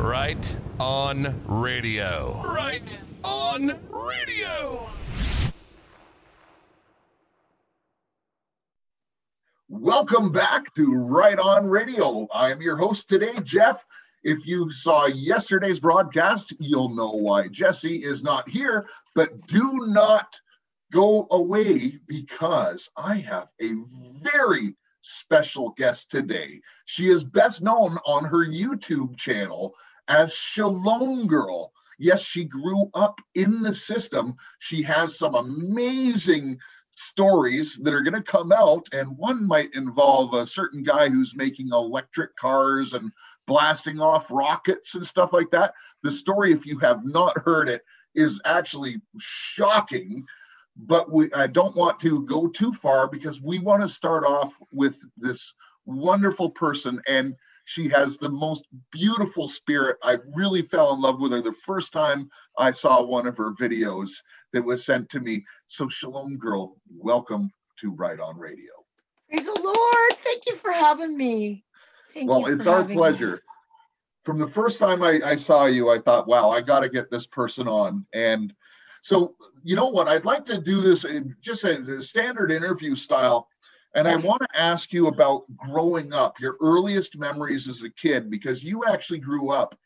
[0.00, 2.42] Right on radio.
[2.46, 2.82] Right
[3.22, 4.88] on radio.
[9.68, 12.26] Welcome back to Right On Radio.
[12.32, 13.84] I am your host today, Jeff.
[14.24, 20.40] If you saw yesterday's broadcast, you'll know why Jesse is not here, but do not
[20.90, 23.74] go away because I have a
[24.22, 26.62] very special guest today.
[26.86, 29.74] She is best known on her YouTube channel
[30.10, 31.72] as Shalom Girl.
[31.98, 34.34] Yes, she grew up in the system.
[34.58, 36.58] She has some amazing
[36.90, 41.36] stories that are going to come out, and one might involve a certain guy who's
[41.36, 43.12] making electric cars and
[43.46, 45.74] blasting off rockets and stuff like that.
[46.02, 47.82] The story, if you have not heard it,
[48.14, 50.24] is actually shocking.
[50.76, 54.54] But we, I don't want to go too far because we want to start off
[54.72, 55.52] with this
[55.84, 59.96] wonderful person, and she has the most beautiful spirit.
[60.02, 63.52] I really fell in love with her the first time I saw one of her
[63.52, 65.44] videos that was sent to me.
[65.66, 68.72] So, Shalom Girl, welcome to Right On Radio.
[69.28, 70.24] Praise the Lord.
[70.24, 71.64] Thank you for having me.
[72.12, 72.94] Thank well, it's our having me.
[72.96, 73.40] pleasure.
[74.24, 77.10] From the first time I, I saw you, I thought, wow, I got to get
[77.10, 78.06] this person on.
[78.12, 78.52] And
[79.02, 80.08] so, you know what?
[80.08, 83.48] I'd like to do this in just a, a standard interview style.
[83.94, 88.30] And I want to ask you about growing up, your earliest memories as a kid,
[88.30, 89.76] because you actually grew up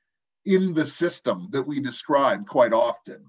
[0.45, 3.25] in the system that we describe quite often.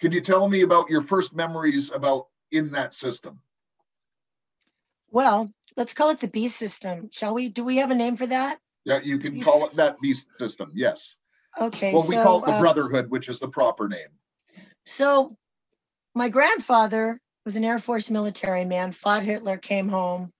[0.00, 3.40] Could you tell me about your first memories about in that system?
[5.12, 7.48] Well, let's call it the B system, shall we?
[7.48, 8.58] Do we have a name for that?
[8.84, 10.72] Yeah, you can call it that B system.
[10.74, 11.14] Yes.
[11.60, 11.92] Okay.
[11.92, 14.08] Well, we so, call it the uh, Brotherhood, which is the proper name.
[14.84, 15.36] So,
[16.14, 20.32] my grandfather was an Air Force military man, fought Hitler, came home,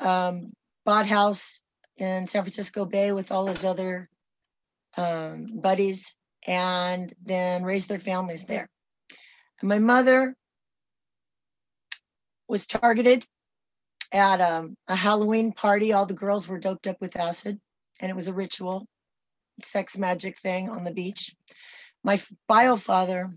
[0.00, 0.52] um,
[0.84, 1.60] bought house
[1.96, 4.08] in San Francisco Bay with all his other
[4.96, 6.14] um, buddies,
[6.46, 8.68] and then raised their families there.
[9.60, 10.34] And my mother
[12.48, 13.24] was targeted
[14.12, 15.92] at um, a Halloween party.
[15.92, 17.60] All the girls were doped up with acid,
[18.00, 18.86] and it was a ritual,
[19.62, 21.34] sex magic thing on the beach.
[22.02, 23.30] My bio father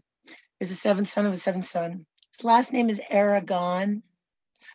[0.60, 2.06] is the seventh son of a seventh son.
[2.38, 4.04] His last name is Aragon,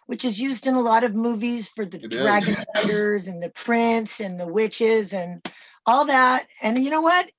[0.06, 2.19] which is used in a lot of movies for the It is.
[2.19, 5.47] dragon riders and the prince and the witches and
[5.87, 6.49] all that.
[6.61, 7.31] And you know what?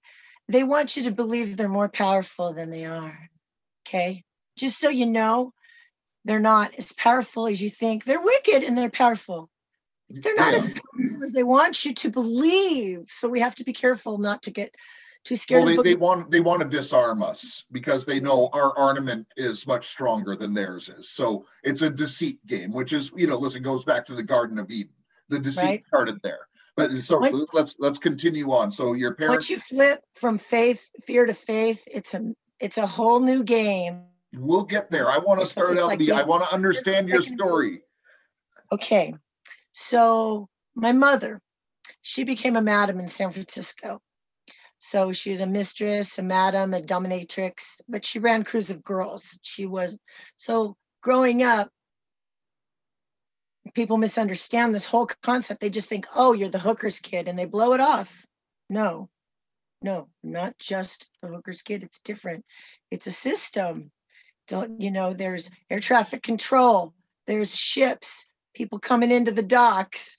[0.48, 3.30] They want you to believe they're more powerful than they are.
[3.86, 4.24] Okay.
[4.58, 5.52] Just so you know,
[6.24, 8.06] they're not as powerful as you think.
[8.06, 9.50] They're wicked and they're powerful.
[10.10, 13.08] They're not as powerful as they want you to believe.
[13.10, 14.74] So we have to be careful not to get
[15.24, 15.64] too scared.
[15.64, 19.28] Well, they, the they want they want to disarm us because they know our armament
[19.38, 21.10] is much stronger than theirs is.
[21.10, 24.60] So it's a deceit game, which is you know, listen, goes back to the Garden
[24.60, 24.94] of Eden.
[25.30, 25.84] The deceit Right.
[25.88, 26.48] started there.
[26.76, 27.20] But so
[27.54, 28.72] let's let's continue on.
[28.72, 32.88] So your parents Once you flip from faith, fear to faith, it's a it's a
[32.88, 34.04] whole new game.
[34.34, 35.10] we'll get there.
[35.10, 37.82] I want to start out like the I want to understand your story.
[38.72, 39.14] Okay.
[39.74, 41.40] So my mother,
[42.02, 44.02] she became a madam in San Francisco.
[44.86, 49.40] So she was a mistress, a madam, a dominatrix, but she ran crews of girls.
[49.42, 49.98] She was
[50.36, 51.70] so growing up,
[53.74, 55.62] people misunderstand this whole concept.
[55.62, 58.28] They just think, oh, you're the hooker's kid, and they blow it off.
[58.70, 59.10] No,
[59.82, 61.84] no, not just the hooker's kid.
[61.84, 62.44] It's different.
[62.92, 63.90] It's a system.
[64.50, 65.14] Don't you know?
[65.14, 66.94] There's air traffic control.
[67.26, 70.18] There's ships, people coming into the docks.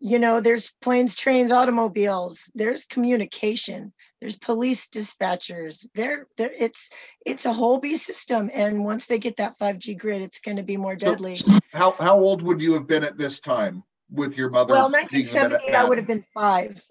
[0.00, 2.50] You know, there's planes, trains, automobiles.
[2.54, 3.92] There's communication.
[4.20, 5.86] There's police dispatchers.
[5.94, 6.50] There, there.
[6.58, 6.88] It's
[7.26, 8.50] it's a whole B system.
[8.52, 11.36] And once they get that 5G grid, it's going to be more So- deadly.
[11.72, 14.74] How how old would you have been at this time with your mother?
[14.74, 16.82] Well, being 1970, I would have been five.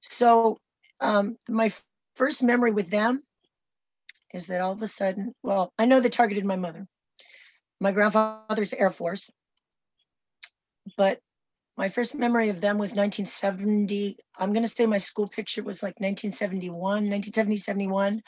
[0.00, 0.58] So
[1.00, 1.72] um, my
[2.16, 3.22] first memory with them
[4.32, 6.86] is that all of a sudden, well, I know they targeted my mother.
[7.80, 9.30] My grandfather's Air Force.
[10.96, 11.20] But
[11.76, 14.16] my first memory of them was 1970.
[14.38, 18.22] I'm going to say my school picture was like 1971, 1970, 71.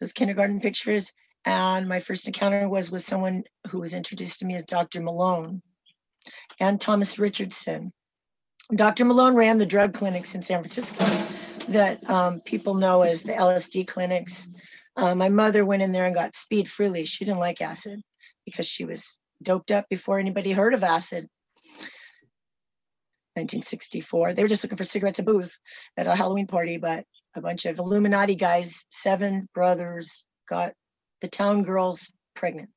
[0.00, 1.12] Those kindergarten pictures.
[1.44, 5.02] And my first encounter was with someone who was introduced to me as Dr.
[5.02, 5.62] Malone
[6.60, 7.92] and Thomas Richardson.
[8.74, 9.04] Dr.
[9.04, 11.04] Malone ran the drug clinics in San Francisco
[11.68, 14.48] that um, people know as the LSD clinics.
[14.96, 17.04] Uh, my mother went in there and got speed freely.
[17.04, 18.00] She didn't like acid
[18.46, 21.28] because she was doped up before anybody heard of acid.
[23.36, 24.34] 1964.
[24.34, 25.58] They were just looking for cigarettes and booze
[25.96, 27.04] at a Halloween party, but
[27.34, 30.72] a bunch of Illuminati guys, seven brothers, got
[31.20, 32.70] the town girls pregnant.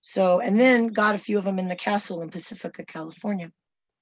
[0.00, 3.50] So, and then got a few of them in the castle in Pacifica, California.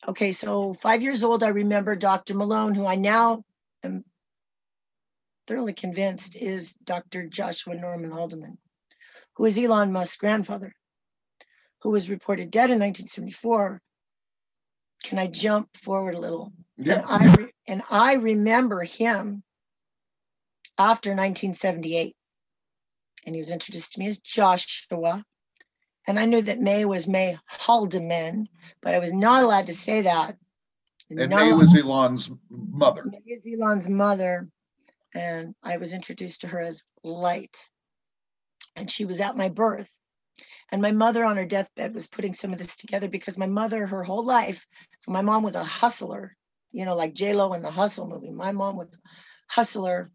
[0.06, 2.34] okay, so five years old, I remember Dr.
[2.34, 3.42] Malone, who I now
[3.82, 4.04] am
[5.46, 7.26] thoroughly convinced is Dr.
[7.26, 8.58] Joshua Norman Haldeman,
[9.36, 10.74] who is Elon Musk's grandfather,
[11.82, 13.80] who was reported dead in 1974.
[15.06, 16.52] Can I jump forward a little?
[16.78, 17.02] And Yeah.
[17.06, 19.44] I re- and I remember him
[20.76, 22.16] after 1978,
[23.24, 25.24] and he was introduced to me as Joshua.
[26.08, 28.48] And I knew that May was May Haldeman,
[28.82, 30.36] but I was not allowed to say that.
[31.08, 33.04] And Not May was Elon's mother.
[33.04, 34.48] May is Elon's mother,
[35.14, 37.56] and I was introduced to her as Light.
[38.74, 39.90] And she was at my birth.
[40.72, 43.86] And my mother on her deathbed was putting some of this together because my mother,
[43.86, 44.66] her whole life,
[44.98, 46.36] so my mom was a hustler,
[46.72, 48.32] you know, like J Lo in the Hustle movie.
[48.32, 49.08] My mom was a
[49.48, 50.10] hustler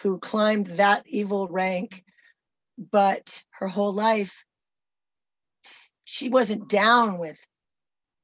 [0.00, 2.04] who climbed that evil rank,
[2.92, 4.44] but her whole life,
[6.04, 7.38] she wasn't down with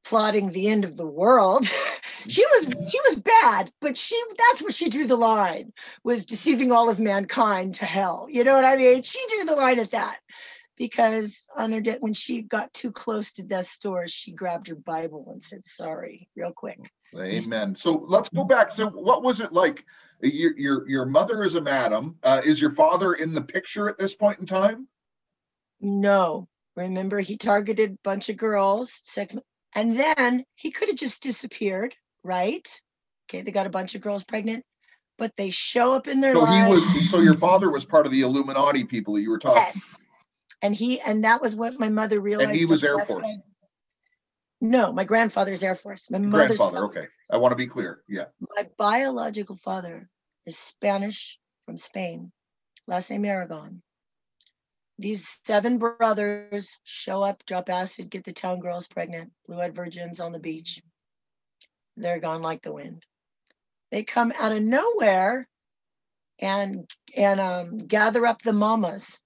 [0.04, 1.66] plotting the end of the world.
[2.28, 5.72] she was she was bad, but she that's where she drew the line
[6.04, 8.28] was deceiving all of mankind to hell.
[8.30, 9.02] You know what I mean?
[9.02, 10.18] She drew the line at that
[10.76, 14.74] because on her death, when she got too close to death's door, she grabbed her
[14.74, 16.90] Bible and said sorry real quick.
[17.16, 17.76] Amen.
[17.76, 18.72] So let's go back.
[18.72, 19.84] So what was it like?
[20.20, 22.16] Your your your mother is a madam.
[22.22, 24.88] Uh, is your father in the picture at this point in time?
[25.80, 29.36] No, remember he targeted a bunch of girls, sex,
[29.74, 32.66] and then he could have just disappeared, right?
[33.28, 34.64] Okay, they got a bunch of girls pregnant,
[35.18, 36.94] but they show up in their So he lives.
[36.94, 37.10] was.
[37.10, 39.60] So your father was part of the Illuminati people that you were talking.
[39.60, 40.03] Yes.
[40.62, 42.50] And he and that was what my mother realized.
[42.50, 43.22] And he was Air Force?
[43.22, 43.42] deathbed.
[44.60, 46.10] No, my grandfather's Air Force.
[46.10, 46.76] My mother's Grandfather.
[46.78, 47.06] father- Okay.
[47.30, 48.02] I want to be clear.
[48.08, 48.26] Yeah.
[48.56, 50.08] My biological father
[50.46, 52.32] is Spanish from Spain,
[52.86, 53.82] last name Aragon.
[54.98, 60.20] These seven brothers show up, drop acid, get the town girls pregnant, blue eyed virgins
[60.20, 60.80] on the beach.
[61.96, 63.04] They're gone like the wind.
[63.90, 65.48] They come out of nowhere
[66.38, 69.20] and and um, gather up the mamas.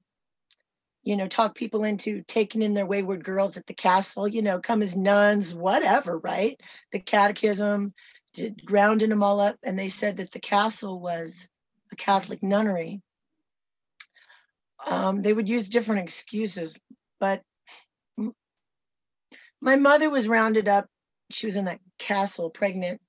[1.05, 4.29] You know, talk people into taking in their wayward girls at the castle.
[4.29, 6.61] You know, come as nuns, whatever, right?
[6.93, 7.95] The catechism,
[8.35, 11.49] did rounding them all up, and they said that the castle was
[11.93, 13.03] a Catholic nunnery.
[14.87, 16.79] Um, they would use different excuses,
[17.19, 17.43] but
[19.61, 20.87] my mother was rounded up.
[21.31, 23.01] She was in that castle, pregnant,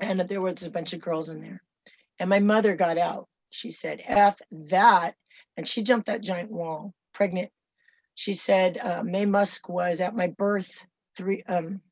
[0.00, 1.62] and there was a bunch of girls in there.
[2.18, 3.28] And my mother got out.
[3.50, 5.14] She said, "F that,"
[5.56, 7.50] and she jumped that giant wall, pregnant.
[8.14, 11.82] She said, uh, "May Musk was at my birth three um,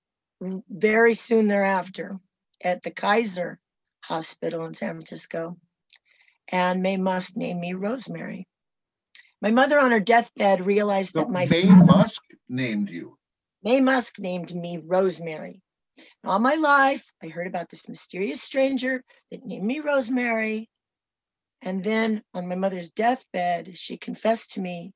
[0.41, 2.19] very soon thereafter."
[2.62, 3.59] at the Kaiser
[4.03, 5.57] Hospital in San Francisco,
[6.51, 8.47] and May Musk named me Rosemary.
[9.41, 13.17] My mother on her deathbed realized So that my May Musk named you.
[13.63, 15.63] May Musk named me Rosemary.
[16.25, 20.69] All my life, I heard about this mysterious stranger that named me Rosemary.
[21.62, 24.93] And then on my mother's deathbed, she confessed to me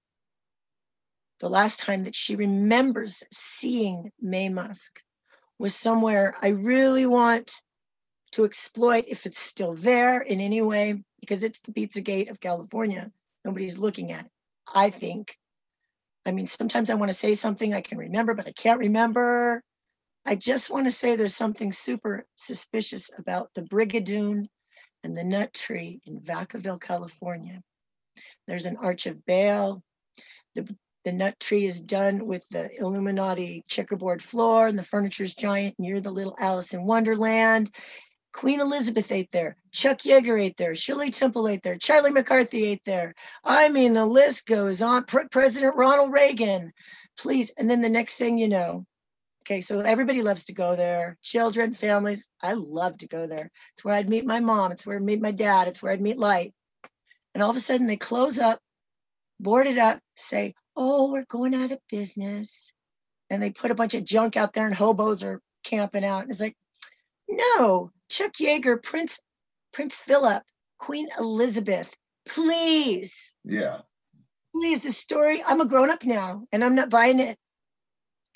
[1.40, 5.00] the last time that she remembers seeing May Musk
[5.58, 7.52] was somewhere I really want
[8.32, 12.40] to exploit if it's still there in any way, because it's the Pizza Gate of
[12.40, 13.12] California.
[13.44, 14.30] Nobody's looking at it,
[14.66, 15.36] I think.
[16.26, 19.62] I mean, sometimes I want to say something I can remember, but I can't remember.
[20.24, 24.46] I just want to say there's something super suspicious about the Brigadoon
[25.04, 27.62] and the nut tree in Vacaville, California.
[28.46, 29.82] There's an Arch of Baal.
[30.54, 35.74] The, the nut tree is done with the Illuminati checkerboard floor, and the furniture's giant,
[35.78, 37.72] and you're the little Alice in Wonderland.
[38.32, 39.56] Queen Elizabeth ate there.
[39.70, 40.74] Chuck Yeager ate there.
[40.74, 41.78] Shirley Temple ate there.
[41.78, 43.14] Charlie McCarthy ate there.
[43.44, 45.04] I mean, the list goes on.
[45.04, 46.72] Pre- President Ronald Reagan,
[47.16, 47.52] please.
[47.56, 48.86] And then the next thing you know,
[49.44, 51.18] okay, so everybody loves to go there.
[51.22, 52.26] Children, families.
[52.42, 53.50] I love to go there.
[53.74, 54.72] It's where I'd meet my mom.
[54.72, 55.68] It's where I'd meet my dad.
[55.68, 56.54] It's where I'd meet Light.
[57.34, 58.58] And all of a sudden they close up,
[59.38, 62.72] board it up, say, oh, we're going out of business.
[63.28, 66.22] And they put a bunch of junk out there and hobos are camping out.
[66.22, 66.56] And it's like,
[67.28, 69.18] no, Chuck Yeager, Prince
[69.72, 70.42] Prince Philip,
[70.78, 71.94] Queen Elizabeth,
[72.26, 73.80] please, Yeah.
[74.54, 75.42] please, the story.
[75.44, 77.36] I'm a grown up now and I'm not buying it.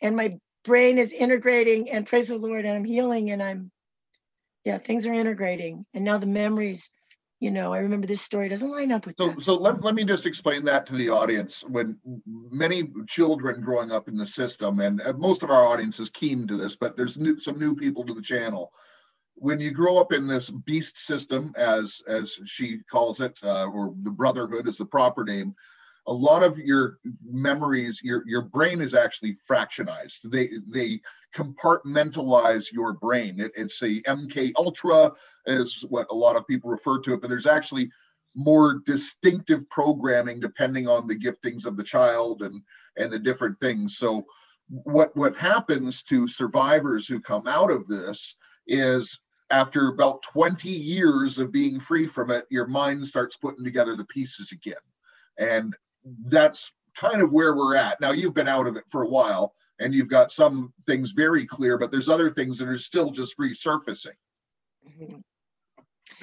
[0.03, 0.38] And my
[0.69, 3.71] brain is integrating and praise the Lord, and I'm healing and I'm,
[4.65, 5.85] yeah, things are integrating.
[5.95, 6.91] And now the memories,
[7.41, 9.43] you know, I remember this story doesn't line up with So, that.
[9.43, 11.65] so let, let me just explain that to the audience.
[11.67, 11.99] When
[12.65, 16.57] many children growing up in the system, and most of our audience is keen to
[16.57, 18.71] this, but there's new, some new people to the channel.
[19.41, 23.95] When you grow up in this beast system, as as she calls it, uh, or
[24.03, 25.55] the brotherhood is the proper name,
[26.09, 30.23] a lot of your memories, your your brain is actually fractionized.
[30.25, 31.00] They they
[31.35, 33.38] compartmentalize your brain.
[33.38, 35.12] It, it's a MK Ultra
[35.47, 37.91] is what a lot of people refer to it, but there's actually
[38.35, 42.62] more distinctive programming depending on the giftings of the child and
[42.97, 43.99] and the different things.
[43.99, 44.25] So
[44.69, 48.35] what what happens to survivors who come out of this
[48.67, 53.95] is after about 20 years of being free from it, your mind starts putting together
[53.97, 54.75] the pieces again.
[55.38, 55.75] And
[56.27, 58.00] that's kind of where we're at.
[58.00, 61.47] Now, you've been out of it for a while and you've got some things very
[61.47, 64.17] clear, but there's other things that are still just resurfacing.
[64.87, 65.23] Mhm.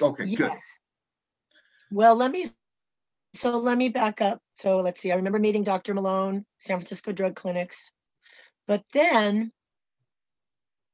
[0.00, 0.50] Okay, good.
[0.52, 0.78] Yes.
[1.90, 2.46] Well, let me,
[3.34, 4.40] so let me back up.
[4.56, 5.94] So let's see, I remember meeting Dr.
[5.94, 7.90] Malone, San Francisco Drug Clinics.
[8.66, 9.52] But then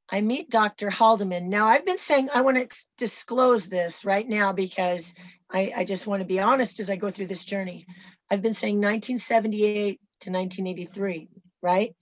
[0.09, 0.89] I meet Dr.
[0.89, 1.49] Haldeman.
[1.49, 5.13] Now, I've been saying I want to disclose this right now because
[5.51, 7.87] I, I just want to be honest as I go through this journey.
[8.33, 11.29] I've been saying 1978 to 1983,
[11.61, 11.95] right?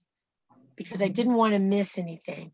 [0.77, 2.53] Because I didn't want to miss anything.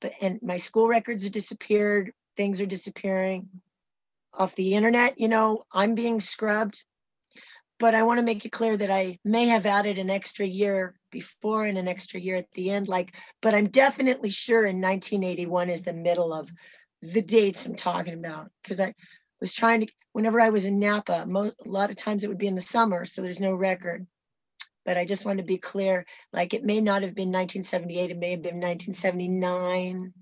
[0.00, 3.48] But and my school records have disappeared, things are disappearing
[4.34, 6.82] off the internet, you know, I'm being scrubbed.
[7.78, 10.98] But I want to make it clear that I may have added an extra year
[11.12, 15.70] before and an extra year at the end, like, but I'm definitely sure in 1981
[15.70, 16.50] is the middle of
[17.02, 18.50] the dates I'm talking about.
[18.64, 18.94] Because I
[19.40, 22.38] was trying to, whenever I was in Napa, most, a lot of times it would
[22.38, 24.06] be in the summer, so there's no record.
[24.84, 28.18] But I just want to be clear, like it may not have been 1978, it
[28.18, 30.12] may have been 1979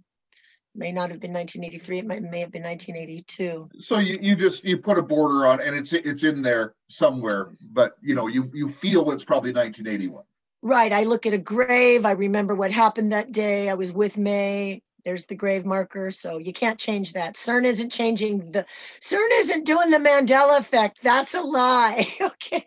[0.74, 4.64] may not have been 1983 it might, may have been 1982 So you, you just
[4.64, 8.50] you put a border on and it's it's in there somewhere, but you know, you
[8.52, 10.24] you feel it's probably 1981.
[10.62, 14.16] right i look at a grave i remember what happened that day i was with
[14.16, 18.64] may there's the grave marker so you can't change that cern isn't changing the
[19.00, 22.66] cern isn't doing the mandela effect that's a lie okay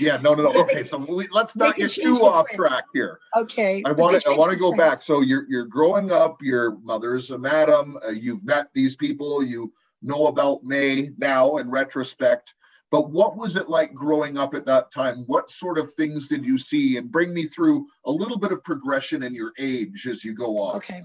[0.00, 0.60] Yeah, no, no, no.
[0.60, 2.58] Okay, so we, let's not get too off print.
[2.58, 3.18] track here.
[3.34, 4.98] okay I want to, I want to go back.
[4.98, 9.72] So you're, you're growing up, your mother's a madam, uh, you've met these people, you
[10.02, 12.54] know about May now in retrospect.
[12.90, 15.24] But what was it like growing up at that time?
[15.26, 16.96] What sort of things did you see?
[16.96, 20.58] And bring me through a little bit of progression in your age as you go
[20.58, 20.76] on.
[20.76, 21.04] Okay.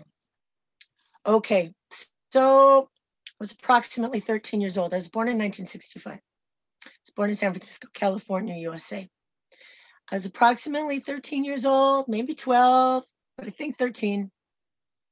[1.25, 1.74] Okay.
[2.32, 4.94] So I was approximately 13 years old.
[4.94, 6.13] I was born in 1965.
[6.13, 6.20] I
[6.86, 9.08] was born in San Francisco, California, USA.
[10.12, 13.06] I was approximately 13 years old, maybe 12,
[13.38, 14.30] but I think 13.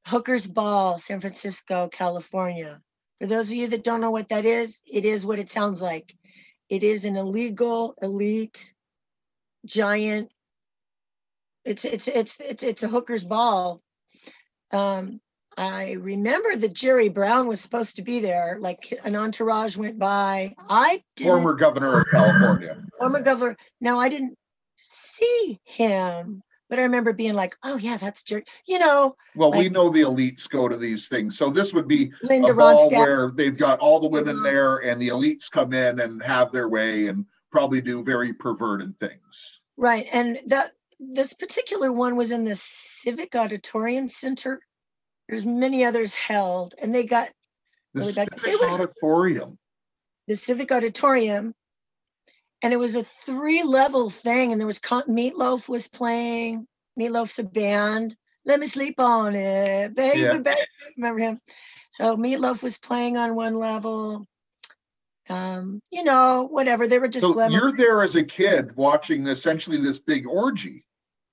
[0.08, 2.82] Hooker's Ball, San Francisco, California.
[3.20, 5.82] For those of you that don't know what that is, it is what it sounds
[5.82, 6.16] like.
[6.70, 8.74] It is an illegal, elite,
[9.66, 10.32] giant.
[11.64, 13.82] It's it's it's it's it's a hooker's ball.
[14.72, 15.22] Um,
[15.58, 20.56] I remember that Jerry Brown was supposed to be there, like an entourage went by.
[20.70, 22.78] I Former governor of California.
[22.98, 23.58] former governor.
[23.82, 24.38] Now I didn't
[24.78, 29.68] see him, but I remember being like, "Oh yeah, that's Jerry." You know, Well, we
[29.70, 31.38] know the elites go to these things.
[31.38, 32.98] So this would be Linda a ball Ronstadt.
[32.98, 34.44] where they've got all the women Mhm.
[34.44, 38.98] there and the elites come in and have their way and probably do very perverted
[39.00, 39.60] things.
[39.76, 44.62] Right, and that this particular one was in the Civic Auditorium Center.
[45.32, 47.30] There's many others held, and they got
[47.94, 48.40] The Really bad.
[48.42, 49.58] Civic auditorium.
[50.28, 51.56] the Civic Auditorium,
[52.62, 56.68] and it was a three-level thing, and there was con- Meatloaf was playing.
[57.00, 58.16] Meatloaf's a band.
[58.46, 60.38] Let me sleep on it, baby, Yeah.
[60.38, 60.60] baby.
[60.98, 61.40] Remember him?
[61.92, 64.26] So Meatloaf was playing on one level.
[65.30, 66.88] Um, you know, whatever.
[66.88, 67.54] They were just So glamour.
[67.54, 70.86] you're there as a kid watching essentially this big orgy.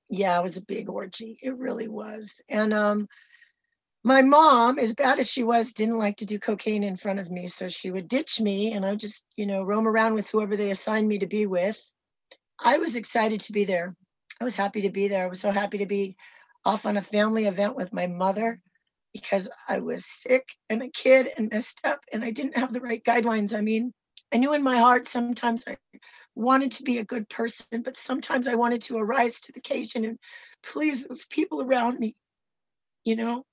[0.08, 1.38] yeah, it was a big orgy.
[1.42, 2.40] It really was.
[2.48, 3.08] And um,
[4.08, 7.30] my mom, as bad as she was, didn't like to do cocaine in front of
[7.30, 7.46] me.
[7.46, 10.56] So she would ditch me and I would just, you know, roam around with whoever
[10.56, 11.78] they assigned me to be with.
[12.58, 13.94] I was excited to be there.
[14.40, 15.24] I was happy to be there.
[15.24, 16.16] I was so happy to be
[16.64, 18.60] off on a family event with my mother
[19.12, 22.80] because I was sick and a kid and messed up and I didn't have the
[22.80, 23.54] right guidelines.
[23.54, 23.92] I mean,
[24.32, 25.76] I knew in my heart sometimes I
[26.34, 30.06] wanted to be a good person, but sometimes I wanted to arise to the occasion
[30.06, 30.18] and
[30.62, 32.16] please those people around me,
[33.04, 33.44] you know?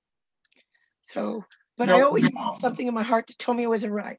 [1.05, 1.45] So,
[1.77, 4.17] but I always had something in my heart that told me it wasn't right.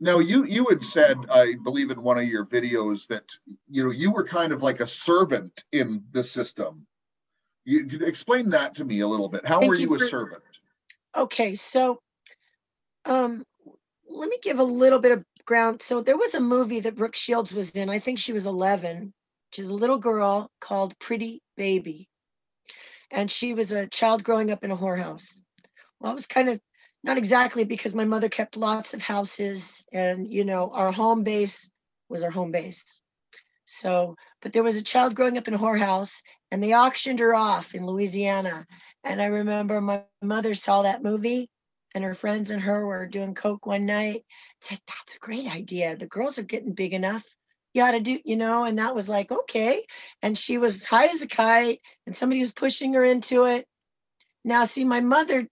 [0.00, 3.24] Now you you had said, I believe in one of your videos that
[3.68, 6.86] you know you were kind of like a servant in the system.
[7.64, 9.46] You could explain that to me a little bit.
[9.46, 10.42] How Thank were you you a for- servant?
[11.16, 12.00] Okay, so
[13.04, 13.44] um
[14.08, 15.82] let me give a little bit of ground.
[15.82, 17.90] So there was a movie that Brooke Shields was in.
[17.90, 19.12] I think she was 11.
[19.52, 22.08] She was a little girl called Pretty Baby.
[23.10, 25.40] And she was a child growing up in a whorehouse.
[26.04, 26.60] Well, I was kind of
[27.02, 31.70] not exactly because my mother kept lots of houses and you know, our home base
[32.10, 33.00] was our home base.
[33.64, 36.20] So, but there was a child growing up in a whorehouse
[36.50, 38.66] and they auctioned her off in Louisiana.
[39.02, 41.48] And I remember my mother saw that movie
[41.94, 44.26] and her friends and her were doing coke one night.
[44.60, 45.96] Said, that's a great idea.
[45.96, 47.24] The girls are getting big enough.
[47.72, 49.86] You ought to do, you know, and that was like, okay.
[50.20, 53.66] And she was high as a kite and somebody was pushing her into it.
[54.44, 55.48] Now, see, my mother,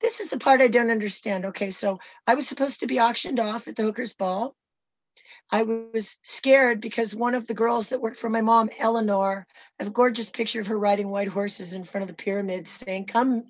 [0.00, 1.44] this is the part I don't understand.
[1.46, 4.54] Okay, so I was supposed to be auctioned off at the hooker's ball.
[5.52, 9.46] I was scared because one of the girls that worked for my mom, Eleanor,
[9.78, 12.70] I have a gorgeous picture of her riding white horses in front of the pyramids
[12.70, 13.44] saying, Come,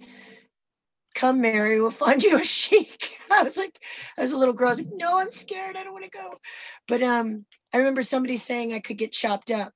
[1.14, 3.12] come, Mary, we'll find you a sheik.
[3.30, 3.78] I was like,
[4.16, 4.68] I was a little girl.
[4.68, 5.76] I was like, no, I'm scared.
[5.76, 6.38] I don't want to go.
[6.88, 9.72] But um, I remember somebody saying I could get chopped up.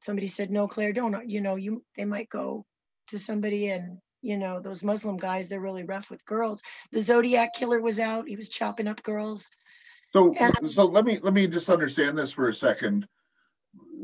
[0.00, 2.64] Somebody said, no, Claire, don't, you know, you they might go
[3.08, 6.60] to somebody and you know those muslim guys they're really rough with girls
[6.92, 9.48] the zodiac killer was out he was chopping up girls
[10.12, 10.34] So,
[10.66, 13.06] so let me let me just understand this for a second.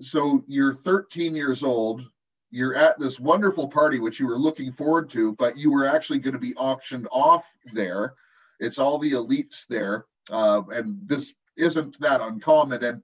[0.00, 2.06] So you're 13 years old.
[2.50, 6.18] You're at this wonderful party which you were looking forward to, but you were actually
[6.18, 8.14] going to be auctioned off there.
[8.60, 12.84] It's all the elites there, uh, and this isn't that uncommon.
[12.84, 13.02] And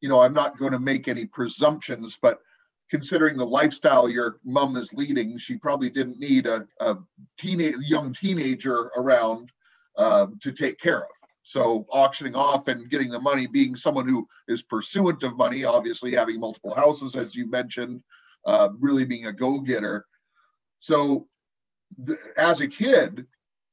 [0.00, 2.38] you know, I'm not going to make any presumptions, but
[2.90, 6.96] considering the lifestyle your mom is leading, she probably didn't need a, a
[7.38, 9.50] teenage young teenager around
[9.96, 11.10] uh, to take care of.
[11.42, 16.14] So auctioning off and getting the money, being someone who is pursuant of money, obviously
[16.14, 18.02] having multiple houses, as you mentioned,
[18.46, 20.04] uh, really being a go-getter.
[20.80, 21.26] So
[22.06, 23.26] th- as a kid,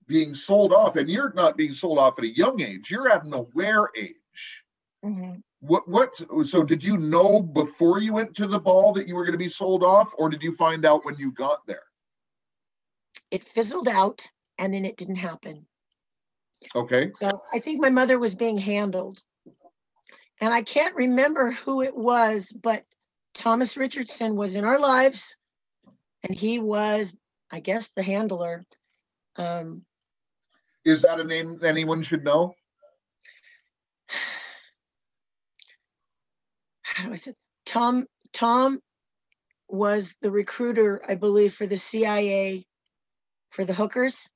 [0.08, 3.24] being sold off, and you're not being sold off at a young age, you're at
[3.24, 4.64] an aware age.
[5.04, 5.44] Mhm.
[5.68, 6.10] What what
[6.44, 9.38] so did you know before you went to the ball that you were going to
[9.38, 11.84] be sold off, or did you find out when you got there?
[13.32, 14.26] it fizzled out
[14.60, 15.66] and then it didn't happen
[16.76, 17.12] Okay.
[17.20, 19.22] So I think my mother was being handled.
[20.42, 22.84] And I can't remember who it was, but
[23.34, 25.38] Thomas Richardson was in our lives
[26.24, 27.14] and he was,
[27.52, 28.66] I guess, the handler.
[29.38, 29.86] Um,
[30.84, 32.56] Is that a name anyone should know?
[36.96, 37.34] how do I say?
[37.66, 38.80] Tom, Tom
[39.68, 42.66] was the recruiter, I believe, for the CIA
[43.50, 44.30] for the hookers.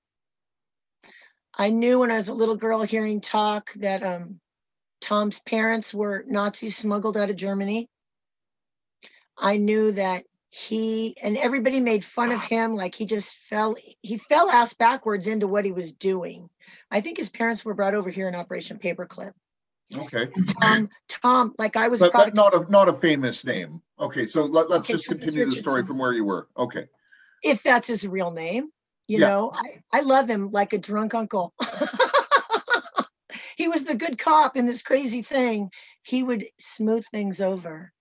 [1.58, 4.42] I knew when I was a little girl hearing talk that um,
[5.00, 7.88] Tom's parents were Nazis smuggled out of Germany.
[9.38, 14.18] I knew that he and everybody made fun of him like he just fell he
[14.18, 16.50] fell ass backwards into what he was doing.
[16.92, 19.32] I think his parents were brought over here in Operation Paperclip.
[19.96, 20.30] Okay.
[20.62, 23.82] Tom, Tom, like I was But, but not a not a famous name.
[24.00, 26.48] Okay, so let, let's Okay, just continue the story from where you were.
[26.58, 26.86] Okay.
[27.44, 28.70] if that's his real name.
[29.08, 29.28] You Yeah.
[29.28, 31.54] know, I, I love him like a drunk uncle.
[33.58, 35.72] he was the good cop in this crazy thing.
[36.04, 37.92] He would smooth things over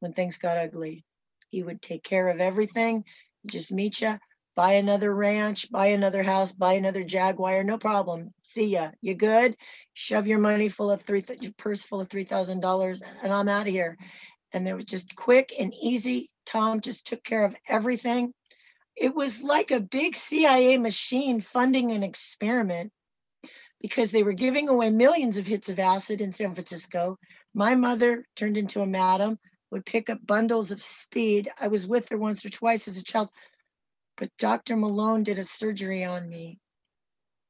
[0.00, 1.04] when things got ugly.
[1.48, 3.04] He would take care of everything,
[3.46, 4.18] just meet you,
[4.60, 8.34] buy another ranch, buy another house, buy another Jaguar, no problem.
[8.42, 8.90] See ya.
[9.00, 9.56] You good?
[9.94, 13.48] Shove your money full of three, your purse full of three thousand dollars, and I'm
[13.48, 13.96] out of here.
[14.52, 16.28] And they were just quick and easy.
[16.44, 18.34] Tom just took care of everything
[18.96, 22.92] it was like a big CIA machine funding an experiment
[23.80, 27.18] because they were giving away millions of hits of acid in San Francisco.
[27.54, 29.38] My mother turned into a madam,
[29.70, 31.48] would pick up bundles of speed.
[31.58, 33.30] I was with her once or twice as a child,
[34.20, 34.76] but Dr.
[34.76, 36.60] Malone did a surgery on me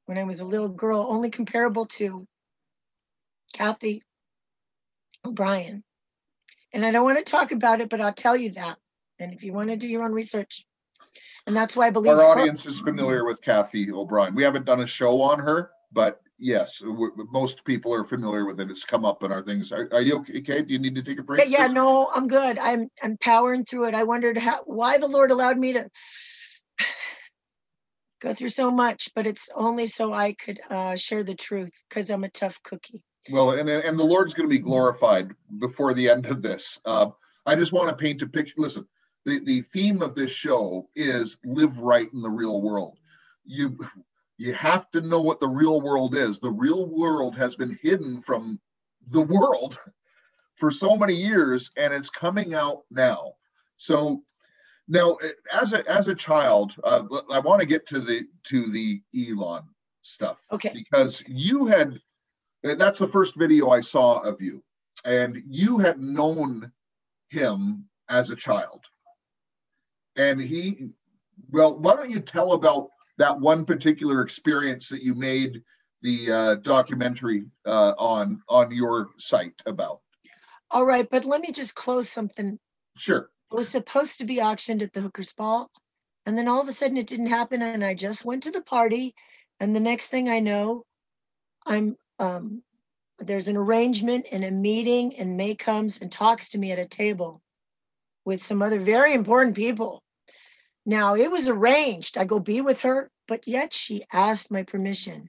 [0.07, 2.27] when I was a little girl, only comparable to
[3.53, 4.05] Kathy
[5.25, 5.83] O'Brien.
[6.73, 8.79] And I don't want to talk about it, but I'll tell you that.
[9.19, 10.65] And if you want to do your own research,
[11.45, 14.37] and that's why I believe Our audience is familiar with Kathy O'Brien.
[14.37, 16.81] We haven't done a show on her, but yes,
[17.33, 18.71] most people are familiar with it.
[18.71, 19.73] It's come up in our things.
[19.73, 20.63] Are, are you okay?
[20.63, 21.41] Do you need to take a break?
[21.49, 22.59] Yeah, yeah, no, I'm good.
[22.61, 23.95] I'm I'm powering through it.
[23.97, 25.91] I wondered how why the Lord allowed me to
[28.21, 32.11] go through so much, but it's only so I could uh, share the truth because
[32.11, 33.03] I'm a tough cookie.
[33.31, 36.81] Well, and and the Lord's going to be glorified before the end of this.
[36.85, 37.11] Uh,
[37.45, 38.55] I just want to paint a picture.
[38.57, 38.87] Listen,
[39.25, 42.99] the the theme of this show is live right in the real world.
[43.45, 43.79] You
[44.39, 46.39] you have to know what the real world is.
[46.39, 48.59] The real world has been hidden from
[49.09, 49.79] the world
[50.57, 53.35] for so many years, and it's coming out now.
[53.77, 54.23] So
[54.91, 55.17] now,
[55.53, 59.63] as a as a child, uh, I want to get to the to the Elon
[60.03, 60.73] stuff Okay.
[60.75, 62.01] because you had
[62.63, 64.63] that's the first video I saw of you.
[65.05, 66.73] And you had known
[67.31, 68.85] him as a child.
[70.17, 70.91] And he,
[71.51, 75.63] well, why don't you tell about that one particular experience that you made
[76.03, 80.01] the uh, documentary uh, on on your site about?
[80.73, 82.59] All right, but let me just close something.
[82.97, 83.31] Sure.
[83.51, 85.71] It was supposed to be auctioned at the Hooker's Ball.
[86.27, 87.63] And then all of a sudden it didn't happen.
[87.63, 89.15] And I just went to the party.
[89.59, 90.85] And the next thing I know,
[91.67, 92.63] I'm um
[93.19, 96.87] there's an arrangement and a meeting, and May comes and talks to me at a
[96.87, 97.43] table
[98.25, 100.03] with some other very important people.
[100.87, 102.17] Now it was arranged.
[102.17, 105.29] I go be with her, but yet she asked my permission.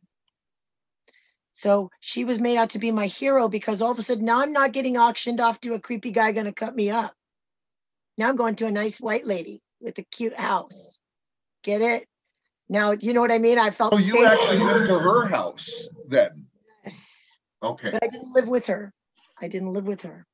[1.54, 4.40] So she was made out to be my hero because all of a sudden now
[4.40, 7.14] I'm not getting auctioned off to a creepy guy gonna cut me up.
[8.18, 11.00] Now I'm going to a nice white lady with a cute house.
[11.64, 12.08] Get it?
[12.70, 13.60] Now you know what I mean?
[13.60, 16.48] I felt Oh, you actually went to her house then?
[16.84, 17.92] Yes, Okay.
[17.92, 18.94] but I didn't live with her.
[19.40, 20.26] I didn't live with her.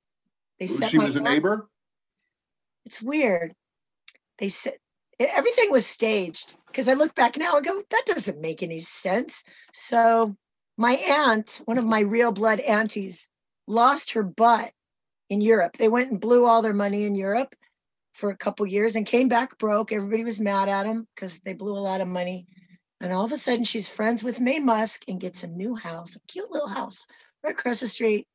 [0.59, 1.69] They set She was a house- neighbor?
[2.85, 3.53] It's weird.
[4.39, 4.77] They said
[5.19, 9.43] everything was staged because I look back now and go, that doesn't make any sense.
[9.73, 10.35] So
[10.77, 13.27] my aunt, one of my real blood aunties,
[13.65, 14.71] lost her butt
[15.29, 15.75] in Europe.
[15.77, 17.55] They went and blew all their money in Europe
[18.17, 19.91] for a couple years and came back broke.
[19.91, 22.47] Everybody was mad at him because they blew a lot of money.
[22.99, 26.15] And all of a sudden, she's friends with May Musk and gets a new house,
[26.15, 27.05] a cute little house
[27.43, 28.27] right across the street.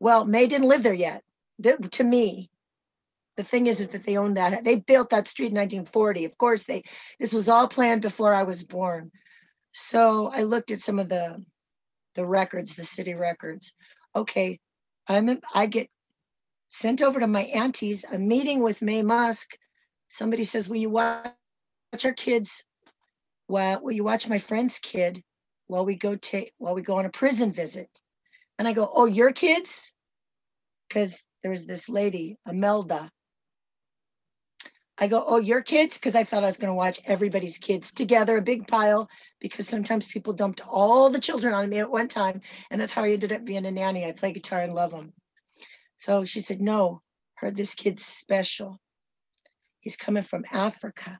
[0.00, 1.22] Well, May didn't live there yet.
[1.62, 2.48] Th- To me,
[3.36, 4.64] the thing is, is that they owned that.
[4.64, 6.24] They built that street in 1940.
[6.24, 6.82] Of course, they
[7.20, 9.10] this was all planned before I was born.
[9.72, 11.44] So I looked at some of the
[12.14, 13.74] the records, the city records.
[14.16, 14.58] Okay,
[15.06, 15.88] I'm I get
[16.72, 19.58] sent over to my auntie's a meeting with May Musk.
[20.08, 21.34] Somebody says, "Will you watch,
[22.02, 22.64] our kids?
[23.46, 25.22] Well, will you watch my friend's kid
[25.66, 27.90] while we go take while we go on a prison visit?"
[28.58, 29.92] And I go, "Oh, your kids?"
[30.88, 33.10] Because there was this lady, Imelda.
[34.96, 37.92] I go, "Oh, your kids?" Because I thought I was going to watch everybody's kids
[37.92, 39.10] together, a big pile.
[39.40, 43.04] Because sometimes people dumped all the children on me at one time, and that's how
[43.04, 44.06] I ended up being a nanny.
[44.06, 45.12] I play guitar and love them.
[45.96, 47.02] So she said, No,
[47.34, 48.78] heard this kid's special.
[49.80, 51.18] He's coming from Africa.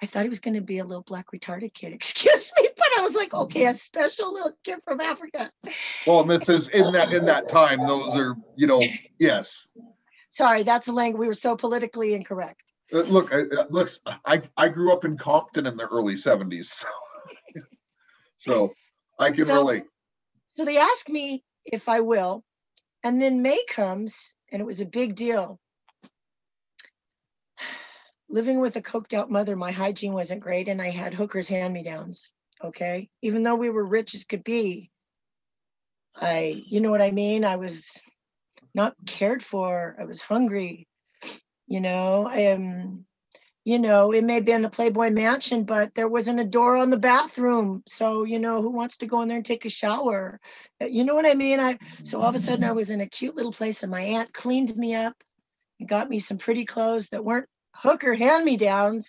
[0.00, 2.86] I thought he was going to be a little black retarded kid, excuse me, but
[2.98, 5.50] I was like, okay, a special little kid from Africa.
[6.06, 8.82] Well, and this is in that, in that time, those are, you know,
[9.18, 9.66] yes.
[10.30, 11.20] Sorry, that's the language.
[11.20, 12.62] We were so politically incorrect.
[12.92, 16.84] Uh, Look, uh, uh, looks, I, I grew up in Compton in the early seventies.
[18.38, 18.72] So
[19.20, 19.84] I can So- relate.
[20.56, 22.42] So they asked me if I will.
[23.02, 25.58] And then May comes, and it was a big deal.
[28.28, 31.74] Living with a coked out mother, my hygiene wasn't great, and I had hookers hand
[31.74, 32.32] me downs.
[32.62, 33.08] Okay.
[33.20, 34.90] Even though we were rich as could be,
[36.14, 37.44] I, you know what I mean?
[37.44, 37.84] I was
[38.74, 39.96] not cared for.
[39.98, 40.86] I was hungry.
[41.66, 43.06] You know, I am,
[43.64, 46.90] you know, it may have been a Playboy mansion, but there wasn't a door on
[46.90, 47.82] the bathroom.
[47.86, 50.40] So, you know, who wants to go in there and take a shower?
[50.80, 51.60] Uh, You know what I mean?
[51.60, 54.00] I so all of a sudden I was in a cute little place and my
[54.00, 55.14] aunt cleaned me up
[55.78, 59.08] and got me some pretty clothes that weren't hooker hand-me-downs,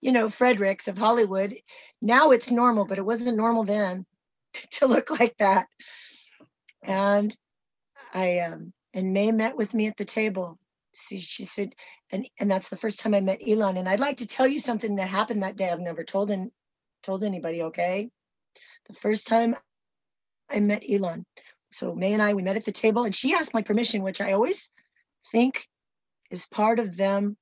[0.00, 1.54] you know, Fredericks of Hollywood.
[2.00, 4.06] Now it's normal, but it wasn't normal then
[4.72, 5.66] to look like that.
[6.82, 7.36] And
[8.14, 10.58] I um and May met with me at the table.
[10.92, 11.74] See, she said,
[12.10, 13.76] and and that's the first time I met Elon.
[13.76, 15.68] And I'd like to tell you something that happened that day.
[15.68, 16.50] I've never told in,
[17.02, 18.10] told anybody, okay?
[18.86, 19.54] The first time
[20.48, 21.24] I met Elon.
[21.72, 24.20] So May and I, we met at the table and she asked my permission, which
[24.20, 24.72] I always
[25.30, 25.68] think
[26.30, 27.36] is part of them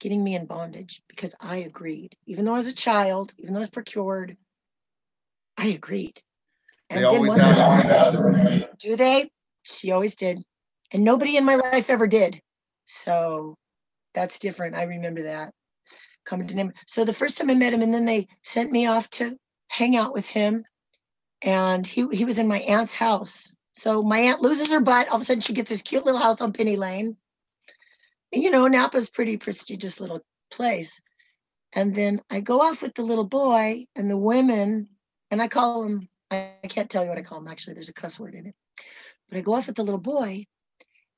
[0.00, 2.16] getting me in bondage because I agreed.
[2.26, 4.36] Even though I was a child, even though I was procured,
[5.56, 6.20] I agreed.
[6.88, 8.66] And They always ask permission.
[8.78, 9.30] do they?
[9.62, 10.42] She always did.
[10.92, 12.40] And nobody in my life ever did.
[12.86, 13.56] So
[14.14, 14.74] that's different.
[14.74, 15.52] I remember that
[16.24, 16.72] coming to him.
[16.86, 19.36] So the first time I met him, and then they sent me off to
[19.68, 20.64] hang out with him.
[21.42, 23.56] And he, he was in my aunt's house.
[23.72, 25.08] So my aunt loses her butt.
[25.08, 27.16] All of a sudden, she gets this cute little house on Penny Lane.
[28.32, 31.00] You know, Napa's pretty prestigious little place.
[31.72, 34.88] And then I go off with the little boy and the women,
[35.30, 37.48] and I call them, I I can't tell you what I call them.
[37.48, 38.54] Actually, there's a cuss word in it.
[39.28, 40.46] But I go off with the little boy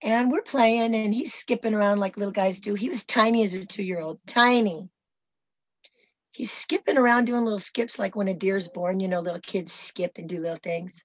[0.03, 2.75] and we're playing and he's skipping around like little guys do.
[2.75, 4.89] He was tiny as a two year old, tiny.
[6.33, 9.73] He's skipping around doing little skips like when a deer's born, you know, little kids
[9.73, 11.05] skip and do little things.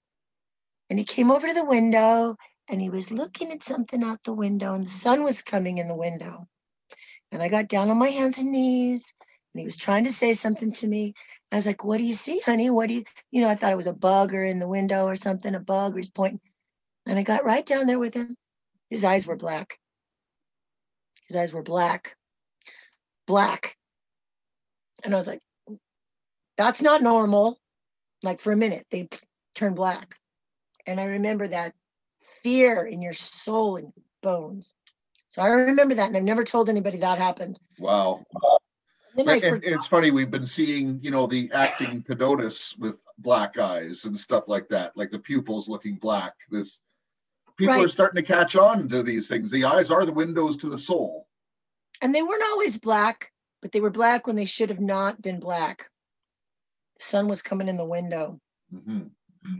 [0.90, 2.38] And he came over to the window
[2.70, 5.88] and he was looking at something out the window and the sun was coming in
[5.88, 6.48] the window.
[7.32, 9.14] And I got down on my hands and knees
[9.54, 11.14] and he was trying to say something to me.
[11.52, 12.70] I was like, What do you see, honey?
[12.70, 15.06] What do you, you know, I thought it was a bug or in the window
[15.06, 16.40] or something, a bug or he's pointing.
[17.06, 18.36] And I got right down there with him.
[18.90, 19.80] His eyes were black.
[21.28, 22.16] His eyes were black,
[23.26, 23.76] black.
[25.04, 25.42] And I was like,
[26.58, 27.60] that's not normal.
[28.24, 29.10] Like for a minute, they
[29.56, 30.16] turned black.
[30.86, 31.74] And I remember that
[32.42, 33.92] fear in your soul and
[34.24, 34.74] bones.
[35.30, 37.60] So I remember that, and I've never told anybody that happened.
[37.78, 38.26] Wow.
[39.18, 44.06] And, and it's funny, we've been seeing, you know, the acting pedotus with black eyes
[44.06, 46.34] and stuff like that, like the pupils looking black.
[46.50, 46.80] This
[47.58, 49.52] people are starting to catch on to these things.
[49.52, 51.28] The eyes are the windows to the soul.
[52.02, 55.40] and they weren't always black, but they were black when they should have not been
[55.40, 55.90] black.
[57.00, 58.40] The sun was coming in the window.
[58.72, 59.12] Mhm.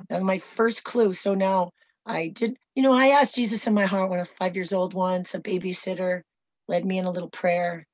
[0.10, 1.14] That was my first clue.
[1.14, 1.72] So now
[2.06, 4.72] I did, you know, I asked Jesus in my heart when I was five years
[4.72, 6.22] old once, a babysitter
[6.68, 7.88] led me in a little prayer.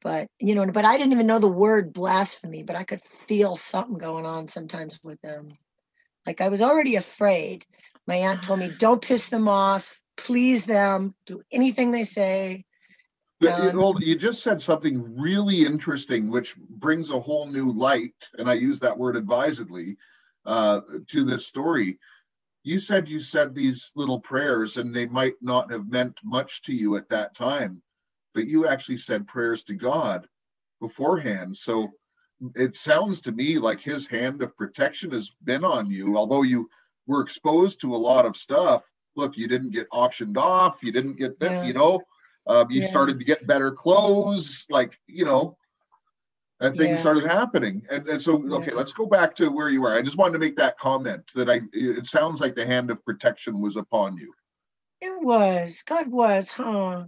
[0.00, 3.56] But, you know, but I didn't even know the word blasphemy, but I could feel
[3.56, 5.58] something going on sometimes with them.
[6.24, 7.66] Like I was already afraid.
[8.08, 12.64] My aunt told me, don't piss them off, please them, do anything they say.
[13.38, 18.16] But, you- Um, you just said something really interesting, which brings a whole new light,
[18.38, 19.98] and I use that word advisedly,
[20.46, 21.98] uh, to this story.
[22.64, 26.72] You said you said these little prayers, and they might not have meant much to
[26.72, 27.82] you at that time,
[28.32, 30.26] but you actually said prayers to God
[30.80, 31.58] beforehand.
[31.58, 31.92] So
[32.56, 36.70] it sounds to me like His hand of protection has been on you, although you
[37.08, 38.88] were exposed to a lot of stuff.
[39.16, 41.64] Look, you didn't get auctioned off, you didn't get that, Yeah.
[41.64, 42.02] you know.
[42.46, 42.86] Um, you Yeah.
[42.86, 45.56] started to get better clothes, like you know,
[46.60, 46.96] and things Yeah.
[46.96, 47.84] started happening.
[47.90, 49.92] And, and so, okay, let's go back to where you were.
[49.92, 51.60] I just wanted to make that comment that I.
[51.72, 54.32] It sounds like the hand of protection was upon you.
[55.00, 55.82] It was.
[55.86, 57.06] God was, huh?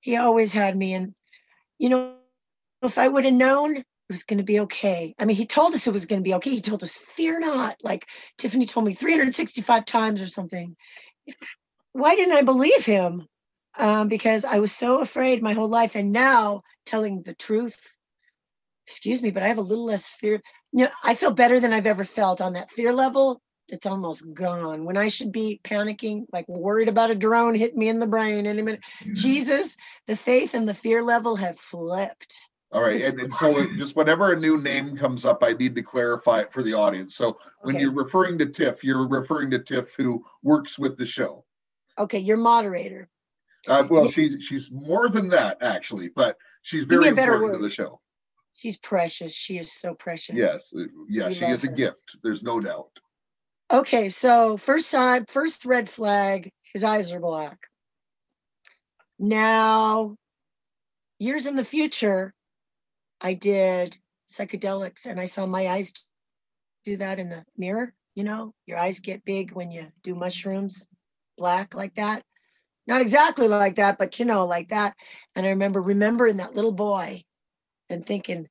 [0.00, 0.94] He always had me.
[0.94, 1.14] And,
[1.78, 2.16] you know,
[2.82, 5.14] if I would have known it was going to be okay.
[5.18, 6.50] I mean, he told us it was going to be okay.
[6.50, 7.76] He told us, fear not.
[7.82, 10.76] Like Tiffany told me 365 times or something.
[11.26, 11.36] If,
[11.92, 13.26] why didn't I believe him?
[13.78, 15.94] Um, because I was so afraid my whole life.
[15.94, 17.80] And now telling the truth,
[18.86, 20.42] excuse me, but I have a little less fear.
[20.72, 23.40] You know, I feel better than I've ever felt on that fear level.
[23.68, 24.84] It's almost gone.
[24.84, 28.46] When I should be panicking, like worried about a drone hitting me in the brain
[28.46, 28.82] any minute.
[29.14, 32.34] Jesus, the faith and the fear level have flipped.
[32.74, 35.82] All right, and, and so just whenever a new name comes up, I need to
[35.82, 37.14] clarify it for the audience.
[37.14, 37.82] So when Okay.
[37.82, 41.44] you're referring to Tiff, you're referring to Tiff who works with the show.
[41.98, 43.08] Okay, your moderator.
[43.68, 48.00] Uh, well, she's she's more than that actually, but she's very important to the show.
[48.54, 49.32] She's precious.
[49.32, 50.34] She is so precious.
[50.34, 52.16] Yes, uh, yeah, We she is a gift.
[52.24, 52.98] There's no doubt.
[53.72, 57.68] Okay, so first time, first red flag, his eyes are black.
[59.20, 60.16] Now,
[61.20, 62.33] years in the future,
[63.24, 63.96] I did
[64.30, 65.94] psychedelics and I saw my eyes
[66.84, 67.94] do that in the mirror.
[68.14, 70.86] You know, your eyes get big when you do mushrooms,
[71.38, 72.22] black like that.
[72.86, 74.94] Not exactly like that, but you know, like that.
[75.34, 77.24] And I remember remembering that little boy
[77.88, 78.46] and thinking,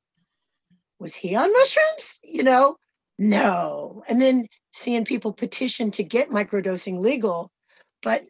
[0.99, 2.19] was he on mushrooms?
[2.23, 2.77] You know,
[3.19, 4.03] no.
[4.07, 7.51] And then seeing people petition to get microdosing legal,
[8.01, 8.23] but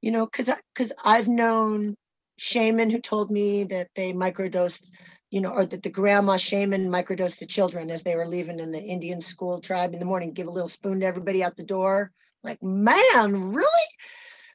[0.00, 1.96] you know, because because I've known
[2.38, 4.88] shaman who told me that they microdosed,
[5.30, 8.72] you know, or that the grandma shaman microdosed the children as they were leaving in
[8.72, 11.62] the Indian school tribe in the morning, give a little spoon to everybody out the
[11.62, 12.10] door.
[12.42, 13.88] Like, man, really?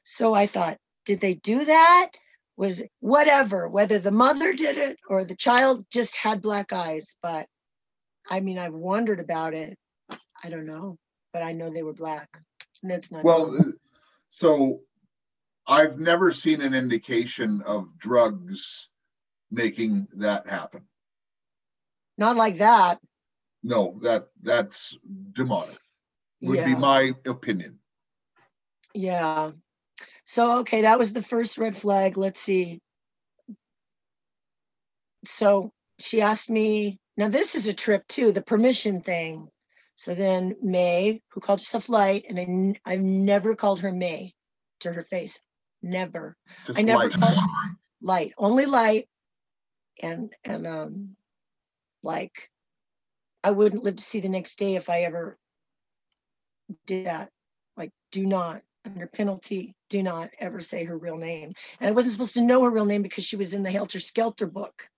[0.04, 2.10] So I thought, did they do that?
[2.56, 7.16] Was whatever, whether the mother did it or the child just had black eyes.
[7.22, 7.46] But
[8.28, 9.78] I mean, I've wondered about it.
[10.42, 10.98] I don't know,
[11.32, 12.28] but I know they were black.
[12.82, 13.56] And that's not Well,
[14.30, 14.80] so
[15.66, 18.88] I've never seen an indication of drugs
[19.50, 20.82] making that happen.
[22.18, 22.98] not like that.
[23.62, 24.96] No, that that's
[25.32, 25.78] demonic.
[26.42, 27.78] Would be my opinion.
[28.94, 29.52] Yeah.
[30.24, 32.16] So, okay, that was the first red flag.
[32.16, 32.80] Let's see.
[35.24, 39.48] So she asked me, now this is a trip too, the permission thing.
[39.96, 44.34] So then May, who called herself Light, and I, I've never called her May
[44.80, 45.38] to her face.
[45.82, 46.36] Never.
[46.66, 47.38] Just I never like called
[48.02, 49.08] Light, only Light.
[50.02, 51.16] And, and, um,
[52.02, 52.50] like,
[53.42, 55.38] I wouldn't live to see the next day if I ever
[56.86, 57.30] did that.
[57.76, 61.54] Like, do not, under penalty, do not ever say her real name.
[61.80, 64.00] And I wasn't supposed to know her real name because she was in the Helter
[64.00, 64.88] Skelter book.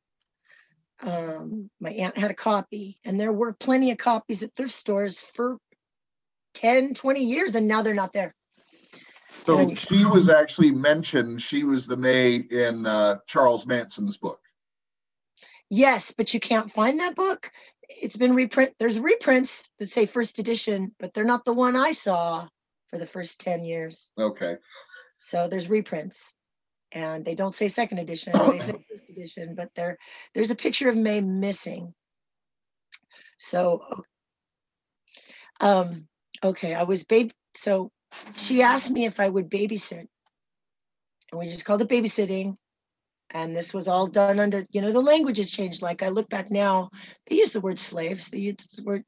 [1.01, 5.21] Um, my aunt had a copy, and there were plenty of copies at thrift stores
[5.21, 5.59] for
[6.55, 8.35] 10, 20 years, and now they're not there.
[9.47, 11.41] So she was actually mentioned.
[11.43, 14.41] She was the May in uh, Charles Manson's book.
[15.71, 17.51] Yes, but you can't find that book.
[17.89, 18.75] It's been reprint.
[18.79, 22.49] There's reprints that say first edition, but they're not the one I saw
[22.91, 24.11] for the first 10 years.
[24.19, 24.57] Okay.
[25.19, 26.33] So there's reprints.
[26.93, 29.99] And they don't say second edition, they say first edition, but there
[30.35, 31.93] there's a picture of May missing.
[33.37, 33.83] So
[35.61, 36.09] um
[36.43, 37.91] okay, I was babe so
[38.37, 40.07] she asked me if I would babysit.
[41.31, 42.57] And we just called it babysitting.
[43.31, 45.83] And this was all done under, you know, the language has changed.
[45.83, 46.91] Like I look back now,
[47.27, 48.29] they use the word slaves.
[48.29, 49.05] They use the word,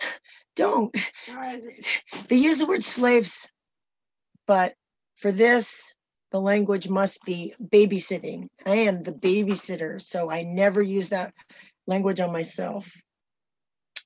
[0.56, 0.94] don't.
[2.28, 3.50] They use the word slaves.
[4.46, 4.74] But
[5.16, 5.94] for this,
[6.30, 8.48] the language must be babysitting.
[8.66, 10.00] I am the babysitter.
[10.02, 11.32] So I never use that
[11.86, 12.90] language on myself.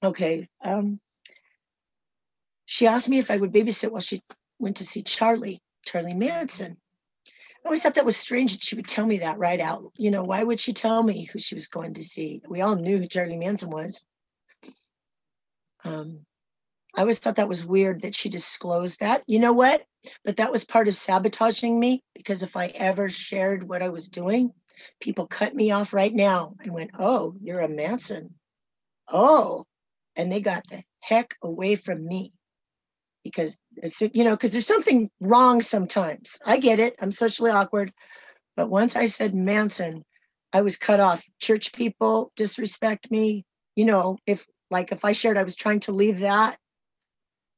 [0.03, 0.49] Okay.
[0.63, 1.01] Um,
[2.67, 4.21] she asked me if I would babysit while she
[4.59, 6.77] went to see Charlie, Charlie Manson.
[7.69, 9.93] Always thought that was strange that she would tell me that right out.
[9.95, 12.41] You know, why would she tell me who she was going to see?
[12.49, 14.03] We all knew who Charlie Manson was.
[15.85, 16.25] Um,
[16.97, 19.23] I always thought that was weird that she disclosed that.
[19.27, 19.85] You know what?
[20.25, 24.09] But that was part of sabotaging me because if I ever shared what I was
[24.09, 24.55] doing,
[24.99, 28.33] people cut me off right now and went, Oh, you're a Manson.
[29.09, 29.67] Oh,
[30.17, 32.33] and they got the heck away from me
[33.29, 36.39] because it's, you know, because there's something wrong sometimes.
[36.45, 36.97] I get it.
[37.01, 37.93] I'm socially awkward.
[38.57, 40.05] But once I said Manson,
[40.53, 41.25] I was cut off.
[41.41, 43.45] Church people disrespect me.
[43.77, 46.59] You know, if like if I shared I was trying to leave that,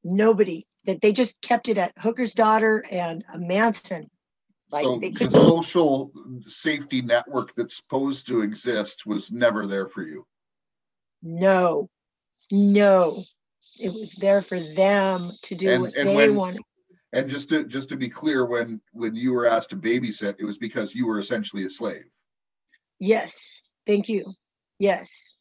[0.04, 4.11] nobody that they just kept it at Hooker's daughter and a Manson.
[4.70, 6.12] Like so the social
[6.46, 10.26] safety network that's supposed to exist was never there for you.
[11.22, 11.88] no,
[12.52, 13.24] no.
[13.81, 16.62] It was there for them to do And- what and they when- wanted.
[17.12, 20.45] And just to just to be clear, when when you were asked to babysit, it
[20.45, 22.05] was because you were essentially a slave.
[23.01, 24.33] Yes, thank you.
[24.79, 25.35] Yes.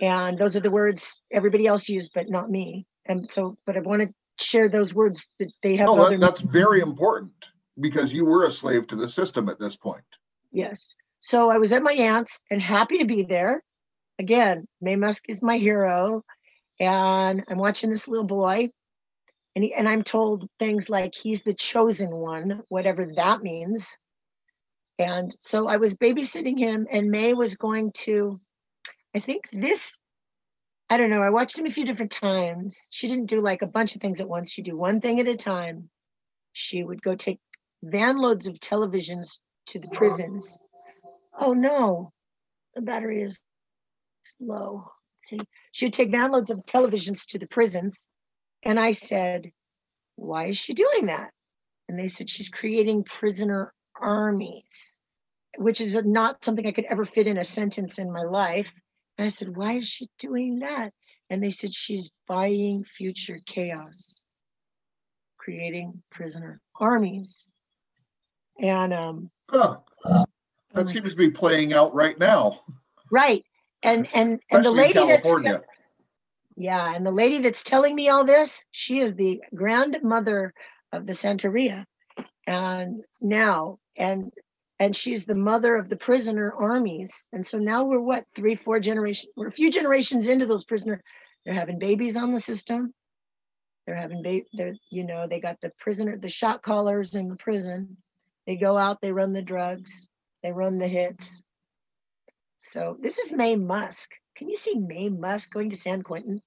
[0.00, 2.86] And those are the words everybody else used, but not me.
[3.06, 4.08] And so, but I want to
[4.44, 6.10] share those words that they have No, other.
[6.18, 7.32] that, that's very important
[7.78, 10.04] because you were a slave to the system at this point.
[10.50, 10.94] Yes.
[11.20, 13.62] So I was at my aunt's and happy to be there.
[14.18, 16.24] Again, Maye Musk is my hero.
[16.80, 18.70] And I'm watching this little boy.
[19.54, 23.98] And, he, and I'm told things like he's the chosen one, whatever that means.
[24.98, 28.40] And so I was babysitting him, and Maye was going to,
[29.14, 30.00] I think this,
[30.90, 32.88] I don't know, I watched him a few different times.
[32.90, 34.52] She didn't do like a bunch of things at once.
[34.52, 35.88] She'd do one thing at a time.
[36.52, 37.40] She would go take
[37.82, 40.58] van loads of televisions to the prisons.
[41.38, 42.12] Oh no,
[42.74, 43.40] the battery is
[44.40, 44.90] low.
[45.20, 45.38] See,
[45.72, 48.06] she would take van loads of televisions to the prisons.
[48.62, 49.50] And I said,
[50.16, 51.30] Why is she doing that?
[51.88, 54.98] And they said, She's creating prisoner armies,
[55.56, 58.72] which is not something I could ever fit in a sentence in my life.
[59.16, 60.92] And I said, Why is she doing that?
[61.30, 64.22] And they said, She's buying future chaos,
[65.36, 67.48] creating prisoner armies.
[68.60, 69.78] And um, Huh,
[70.74, 72.60] that seems to be playing out right now,
[73.10, 73.44] right.
[73.82, 75.24] And and and the especially lady that's
[76.56, 80.52] Yeah, and the lady that's telling me all this, she is the grandmother
[80.92, 81.84] of the Santeria,
[82.46, 84.32] and now and
[84.80, 87.28] and she's the mother of the prisoner armies.
[87.32, 89.32] And so now we're what three, four generations?
[89.36, 91.02] We're a few generations into those prisoner.
[91.44, 92.94] They're having babies on the system.
[93.86, 94.46] They're having baby.
[94.52, 97.96] They're you know they got the prisoner, the shot callers in the prison.
[98.46, 100.08] They go out, they run the drugs,
[100.42, 101.42] they run the hits.
[102.58, 104.10] So this is Maye Musk.
[104.36, 106.42] Can you see Maye Musk going to San Quentin,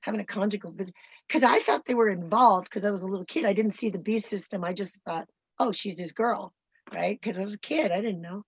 [0.00, 0.94] having a conjugal visit?
[1.28, 3.44] Because I thought they were involved because I was a little kid.
[3.44, 4.64] I didn't see the B system.
[4.64, 6.52] I just thought, oh, she's his girl,
[6.92, 7.18] right?
[7.20, 7.92] Because I was a kid.
[7.92, 8.44] I didn't know.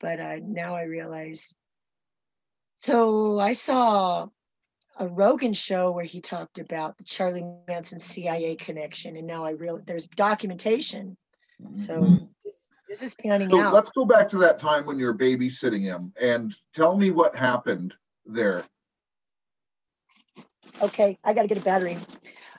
[0.00, 1.54] But uh, now I realize.
[2.76, 4.28] So I saw
[4.98, 9.50] a Rogan show where he talked about the Charlie Manson CIA connection, and now I
[9.50, 11.16] realize there's documentation.
[11.74, 12.28] So
[12.88, 13.72] this, is panning So out.
[13.72, 17.36] let's go back to that time when you were babysitting him and tell me what
[17.36, 17.94] happened
[18.26, 18.64] there.
[20.80, 21.98] Okay, I got to get a battery.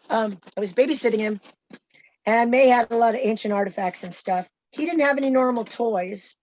[0.10, 1.40] Um, I was babysitting him,
[2.26, 4.50] and Maye had a lot of ancient artifacts and stuff.
[4.72, 6.36] He didn't have any normal toys,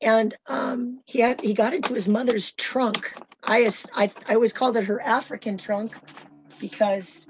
[0.00, 3.14] and um, he had he got into his mother's trunk.
[3.42, 5.92] I I, I always called it her African trunk
[6.60, 7.26] because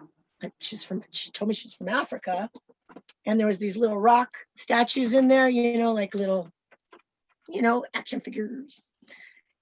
[0.61, 1.03] she's from.
[1.11, 2.51] She told me she's from Africa,
[3.27, 5.49] and there was these little rock statues in there.
[5.49, 6.51] You know, like little,
[7.49, 8.83] you know, action figures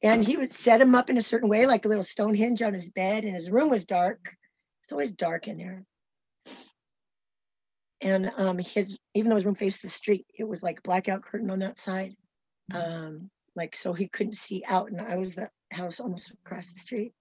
[0.03, 2.73] and he would set him up in a certain way, like a little Stonehenge on
[2.73, 4.35] his bed, and his room was dark.
[4.83, 5.85] It's always dark in there.
[8.01, 11.51] And um, his even though his room faced the street, it was like blackout curtain
[11.51, 12.17] on that side,
[12.75, 14.91] um, like so he couldn't see out.
[14.91, 17.13] And I was the house almost across the street.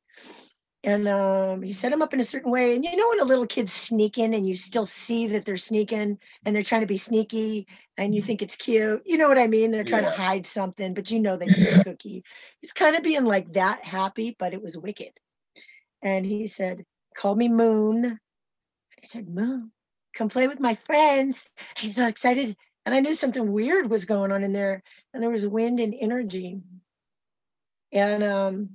[0.84, 2.76] And um, he set him up in a certain way.
[2.76, 6.18] And you know when a little kid's sneaking and you still see that they're sneaking
[6.46, 7.68] and they're trying to be sneaky
[7.98, 9.04] and you think it's cute.
[9.06, 9.72] You know what I mean?
[9.72, 10.10] They're trying Yeah.
[10.10, 12.24] to hide something, but you know they took a cookie.
[12.62, 15.12] He's kind of being like that happy, but it was wicked.
[16.02, 18.06] And he said, Call me Moon.
[18.06, 19.72] I said, Moon,
[20.16, 21.46] come play with my friends.
[21.78, 22.56] He's so excited.
[22.86, 24.82] And I knew something weird was going on in there.
[25.14, 26.60] And there was wind and energy.
[27.92, 28.70] And um,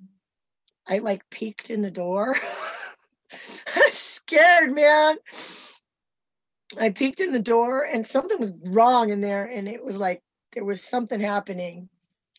[0.89, 2.37] I like peeked in the door.
[3.91, 5.16] scared, man.
[6.78, 9.45] I peeked in the door and something was wrong in there.
[9.45, 10.22] And it was like
[10.53, 11.89] there was something happening.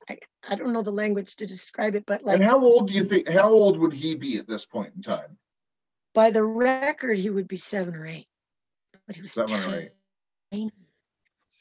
[0.09, 2.93] I, I don't know the language to describe it, but like And how old do
[2.93, 5.37] you think, how old would he be at this point in time?
[6.13, 8.25] by the record, he would be seven or eight.
[9.05, 9.89] But he was Seven or
[10.51, 10.71] eight.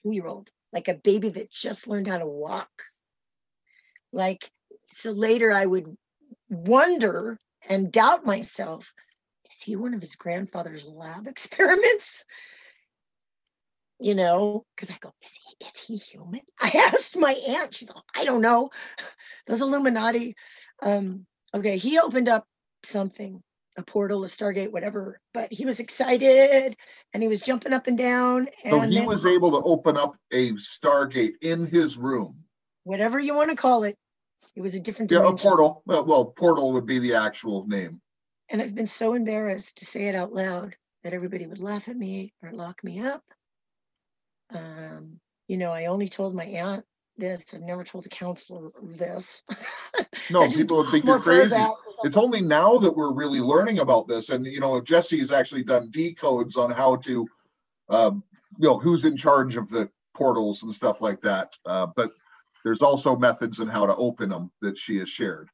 [0.03, 2.70] two-year-old, like a baby that just learned how to walk.
[4.12, 4.51] Like
[4.95, 5.95] so later I would
[6.49, 7.38] wonder
[7.68, 8.92] and doubt myself,
[9.51, 12.24] is he one of his grandfather's lab experiments?
[13.99, 16.42] You know, because I go, is he is he human?
[16.61, 18.70] I asked my aunt, she's like, I don't know.
[19.47, 20.34] Those Illuminati.
[20.82, 22.47] Um, okay, he opened up
[22.84, 23.42] something,
[23.78, 26.76] a portal, a Stargate, whatever, but he was excited
[27.14, 28.49] and he was jumping up and down.
[28.64, 32.44] And So he then was able to open up a Stargate in his room.
[32.84, 33.97] whatever you want to call it,
[34.57, 35.82] it was a different Yeah, a portal.
[35.86, 38.00] Well, well, portal would be the actual name.
[38.48, 41.96] And I've been so embarrassed to say it out loud that everybody would laugh at
[41.96, 43.22] me or lock me up.
[44.54, 46.84] Um, you know, I only told my aunt
[47.18, 47.44] this.
[47.54, 49.42] I've never told the counselor this.
[50.28, 51.57] No, people would think you're crazy.
[52.02, 54.28] It's only now that we're really learning about this.
[54.28, 57.26] And, you know, Jesse has actually done decodes on how to,
[57.88, 58.24] um,
[58.59, 61.57] you know, who's in charge of the portals and stuff like that.
[61.64, 62.11] Uh, but
[62.66, 65.48] there's also methods on how to open them that she has shared.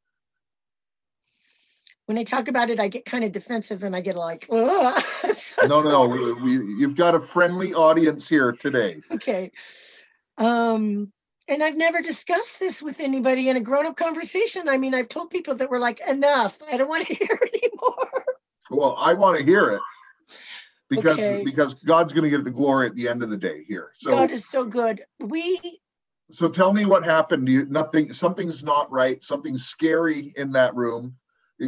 [2.07, 4.57] When I talk about it, I get kind of defensive and I get like, So
[5.69, 6.09] No, no, no.
[6.09, 9.03] We, we, you've got a friendly audience here today.
[9.11, 9.51] Okay.
[10.39, 11.13] Um,
[11.49, 14.67] and I've never discussed this with anybody in a grown-up conversation.
[14.67, 16.57] I mean, I've told people that were like, enough.
[16.67, 18.25] I don't want to hear anymore.
[18.71, 19.83] Well, I want to hear it
[20.89, 21.45] because Okay.
[21.45, 23.91] because God's going to get the glory at the end of the day here.
[23.97, 25.05] So God is so good.
[25.21, 25.82] We
[26.33, 27.49] so tell me what happened.
[27.49, 29.23] You nothing something's not right.
[29.23, 31.17] Something's scary in that room.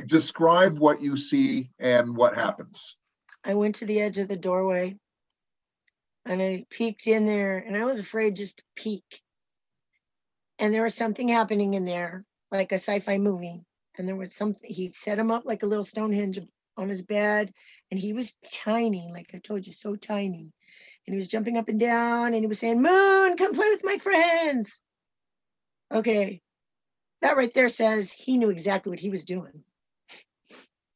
[0.07, 2.97] Describe what you see and what happens.
[3.45, 4.97] I went to the edge of the doorway
[6.25, 9.05] and I peeked in there and I was afraid just to peek.
[10.59, 13.61] And there was something happening in there, like a sci-fi movie.
[13.99, 16.41] And there was something, he set him up like a little Stonehenge
[16.77, 17.53] on his bed.
[17.91, 20.53] And he was tiny, like I told you, so tiny.
[21.07, 23.85] And he was jumping up and down and he was saying, Moon, come play with
[23.85, 24.81] my friends.
[25.93, 26.41] Okay.
[27.21, 29.65] That right there says he knew exactly what he was doing.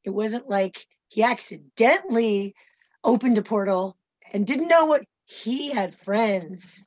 [0.04, 2.54] It wasn't like he accidentally
[3.04, 3.96] opened a portal
[4.32, 6.84] and didn't know what he had friends.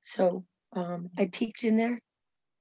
[0.00, 2.00] So um, I peeked in there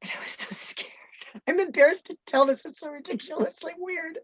[0.02, 0.92] and I was so scared.
[1.48, 4.18] I'm embarrassed to tell this, it's so ridiculously weird.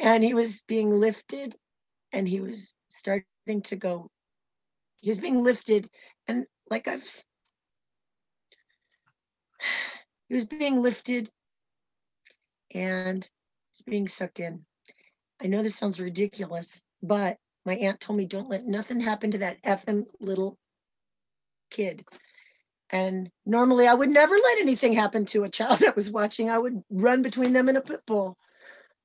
[0.00, 1.56] And he was being lifted
[2.12, 4.10] and he was starting to go,
[4.96, 5.88] he was being lifted.
[6.26, 7.04] And like I've,
[10.28, 11.30] he was being lifted
[12.74, 13.28] and
[13.70, 14.64] he's being sucked in.
[15.42, 19.38] I know this sounds ridiculous, but my aunt told me don't let nothing happen to
[19.38, 20.56] that effing little
[21.70, 22.04] kid.
[22.90, 26.50] And normally I would never let anything happen to a child that was watching.
[26.50, 28.36] I would run between them and a pit bull.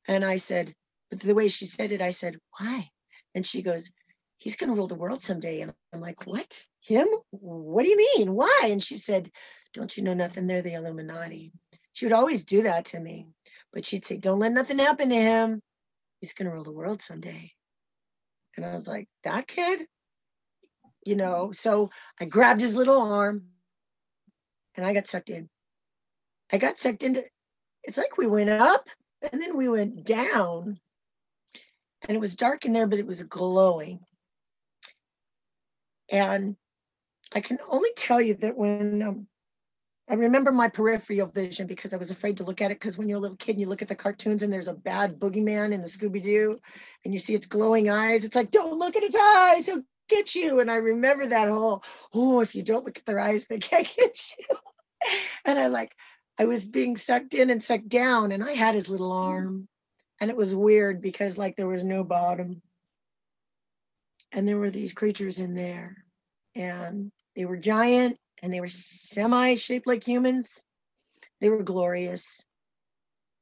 [0.08, 0.74] And I said,
[1.12, 2.90] but the way she said it, I said, why?
[3.36, 3.92] And she goes,
[4.38, 5.62] he's going to rule the world someday.
[5.62, 6.58] And I'm like, what?
[6.80, 7.08] Him?
[7.30, 8.34] What do you mean?
[8.34, 8.62] Why?
[8.64, 9.30] And she said,
[9.74, 10.48] don't you know nothing?
[10.48, 11.52] They're the Illuminati.
[11.94, 13.28] She would always do that to me.
[13.74, 15.62] But she'd say, don't let nothing happen to him.
[16.22, 17.52] He's going to rule the world someday.
[18.56, 19.86] And I was like, that kid?
[21.06, 21.90] You know, so
[22.20, 23.44] I grabbed his little arm
[24.76, 25.50] and I got sucked in.
[26.52, 27.24] I got sucked into
[27.84, 28.88] it's like we went up
[29.32, 30.80] and then we went down.
[32.08, 34.00] And it was dark in there, but it was glowing.
[36.10, 36.56] And
[37.34, 39.28] I can only tell you that when um,
[40.10, 43.08] I remember my peripheral vision because I was afraid to look at it because when
[43.08, 45.72] you're a little kid and you look at the cartoons and there's a bad boogeyman
[45.72, 46.60] in the Scooby Doo
[47.06, 50.36] and you see its glowing eyes, it's like, don't look at his eyes, he'll get
[50.36, 50.60] you.
[50.60, 51.84] And I remember that whole,
[52.14, 54.58] oh, if you don't look at their eyes, they can't get you.
[55.46, 55.96] And I like,
[56.38, 59.70] I was being sucked in and sucked down and I had his little arm.
[60.22, 62.62] And it was weird because like there was no bottom.
[64.32, 66.06] And there were these creatures in there
[66.56, 70.64] and they were giant and they were semi shaped like humans.
[71.42, 72.44] They were glorious.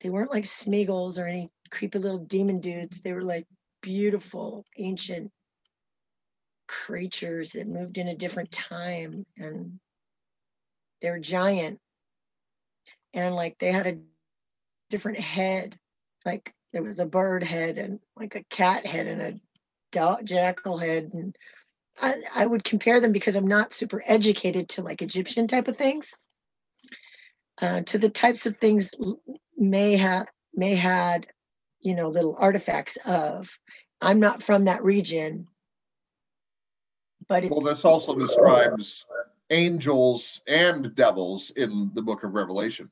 [0.02, 3.02] They weren't like Smeagol's or any creepy little demon dudes.
[3.02, 3.46] They were like
[3.82, 5.32] beautiful, ancient
[6.70, 9.80] creatures that moved in a different time and
[11.02, 11.80] they were giant.
[13.14, 13.98] And like they had a
[14.90, 15.78] different head,
[16.26, 19.40] like there was a bird head and like a cat head and a
[19.92, 21.36] dog, jackal head and
[22.02, 25.78] I, I would compare them because I'm not super educated to like Egyptian type of
[25.78, 26.14] things.
[27.62, 28.92] Uh, to the types of things
[29.58, 31.28] may have may had,
[31.82, 33.50] you know, little artifacts of.
[34.02, 35.48] I'm not from that region,
[37.28, 39.06] but Well, this also describes
[39.50, 42.90] angels and devils in the book of Revelation.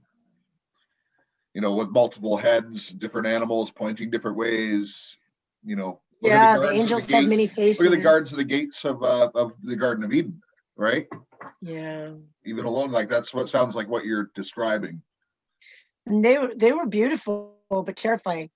[1.58, 5.18] You know, with multiple heads, different animals pointing different ways.
[5.66, 7.80] You know, yeah, the guards of angels gate- have many faces.
[7.80, 10.44] Look at the guards of the gates of uh, of the Garden of Eden,
[10.76, 11.08] right?
[11.64, 12.12] Yeah,
[12.46, 15.02] Even alone, like that's what sounds like what you're describing.
[16.06, 18.52] and they were they were beautiful but terrifying.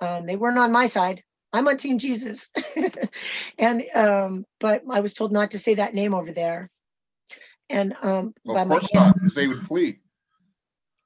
[0.00, 1.22] Um, they weren't on my side.
[1.52, 2.50] I'm on Team Jesus,
[3.56, 6.68] and um, but I was told not to say that name over there.
[7.70, 10.00] And um, Well, by of my course aunt, not, because they would flee.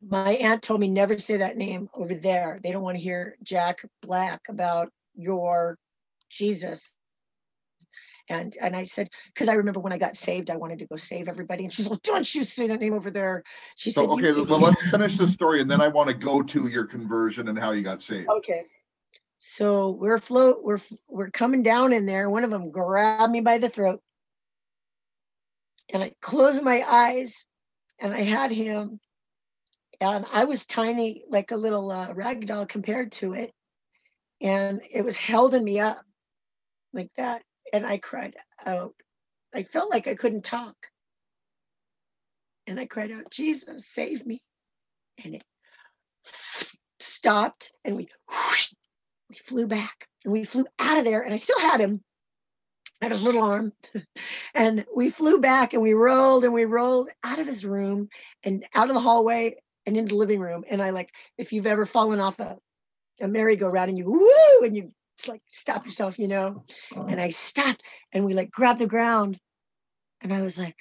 [0.03, 2.61] My aunt told me never say that name over there.
[2.63, 5.79] They don't want to hear Jack Black about your
[6.31, 6.93] Jesus.
[8.29, 10.97] And and I said, because I remember when I got saved, I wanted to go
[10.97, 11.65] save everybody.
[11.65, 13.45] And she's like, don't you say that name over there.
[13.77, 16.15] She So said, okay, "You well, let's finish the story, and then I want to
[16.15, 18.29] go to your conversion and how you got saved.
[18.29, 18.65] Okay.
[19.39, 22.29] So we're float, we're we're coming down in there.
[22.29, 24.01] One of them grabbed me by the throat.
[25.91, 27.45] And I closed my eyes
[28.01, 28.99] and I had him.
[30.01, 33.53] And I was tiny, like a little uh, rag doll compared to it.
[34.41, 36.03] And it was holding me up
[36.93, 37.43] like that.
[37.73, 38.95] And I cried out.
[39.55, 40.77] I felt like I couldn't talk.
[42.67, 44.43] And I cried out, Jesus, save me.
[45.25, 45.45] And it
[47.01, 48.73] stopped and we whoosh,
[49.29, 52.03] we flew back and we flew out of there and I still had him
[53.01, 53.73] I had his little arm
[54.55, 58.09] and we flew back and we rolled and we rolled out of his room
[58.43, 59.57] and out of the hallway
[59.87, 62.59] and into the living room and I like if you've ever fallen off a,
[63.21, 64.93] a merry-go-round and you woo and you
[65.27, 66.65] like stop yourself you know
[66.95, 67.83] and I stopped
[68.13, 69.39] and we like grabbed the ground
[70.21, 70.77] and I was like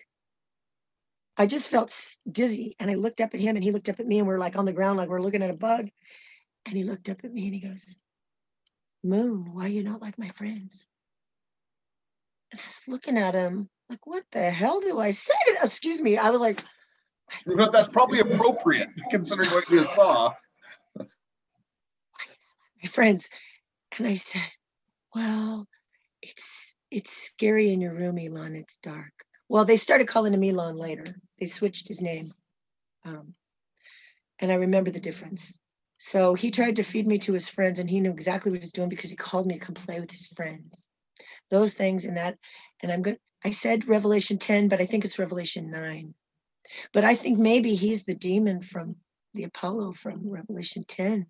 [1.38, 1.98] I just felt
[2.30, 4.40] dizzy and I looked up at him and he looked up at me and we're
[4.40, 5.90] like on the ground like we're looking at a bug
[6.66, 7.96] and he looked up at me and he goes,
[9.04, 10.88] Moon, why are you not like my friends?
[12.52, 15.34] And I was looking at him like, what the hell do I say?
[15.62, 16.18] Excuse me.
[16.18, 16.64] I was like,
[17.46, 20.34] that's probably appropriate considering what you saw.
[20.98, 23.30] my friends.
[23.98, 24.42] And I said,
[25.14, 25.68] Well,
[26.22, 28.56] it's it's scary in your room, Elon.
[28.56, 29.12] It's dark.
[29.50, 31.06] Well, they started calling him Elon later.
[31.40, 32.34] They switched his name.
[33.04, 33.36] Um,
[34.40, 35.58] and I remember the difference.
[35.98, 38.74] So he tried to feed me to his friends, and he knew exactly what he's
[38.74, 40.88] doing because he called me to come play with his friends.
[41.50, 42.38] Those things and that,
[42.82, 43.18] and I'm good.
[43.44, 46.14] I said Revelation 10, but I think it's Revelation 9.
[46.94, 48.96] But I think maybe he's the demon from
[49.34, 51.26] the Apollyon from Revelation 10.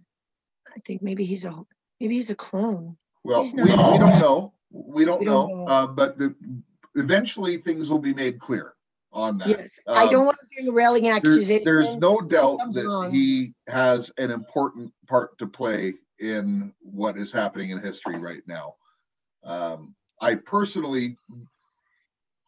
[0.76, 1.56] I think maybe he's a
[2.00, 2.98] maybe he's a clone.
[3.24, 4.54] Well, we, we don't know.
[4.72, 5.48] We don't We know.
[5.48, 5.68] don't know.
[5.68, 6.36] Uh, but the,
[6.96, 8.74] eventually things will be made clear
[9.12, 9.48] on that.
[9.50, 11.64] Yes, I Um, don't want to bring a railing accusation.
[11.64, 13.12] there's no doubt that along.
[13.12, 18.76] he has an important part to play in what is happening in history right now.
[19.44, 21.18] Um, I personally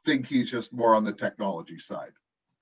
[0.06, 2.12] think he's just more on the technology side,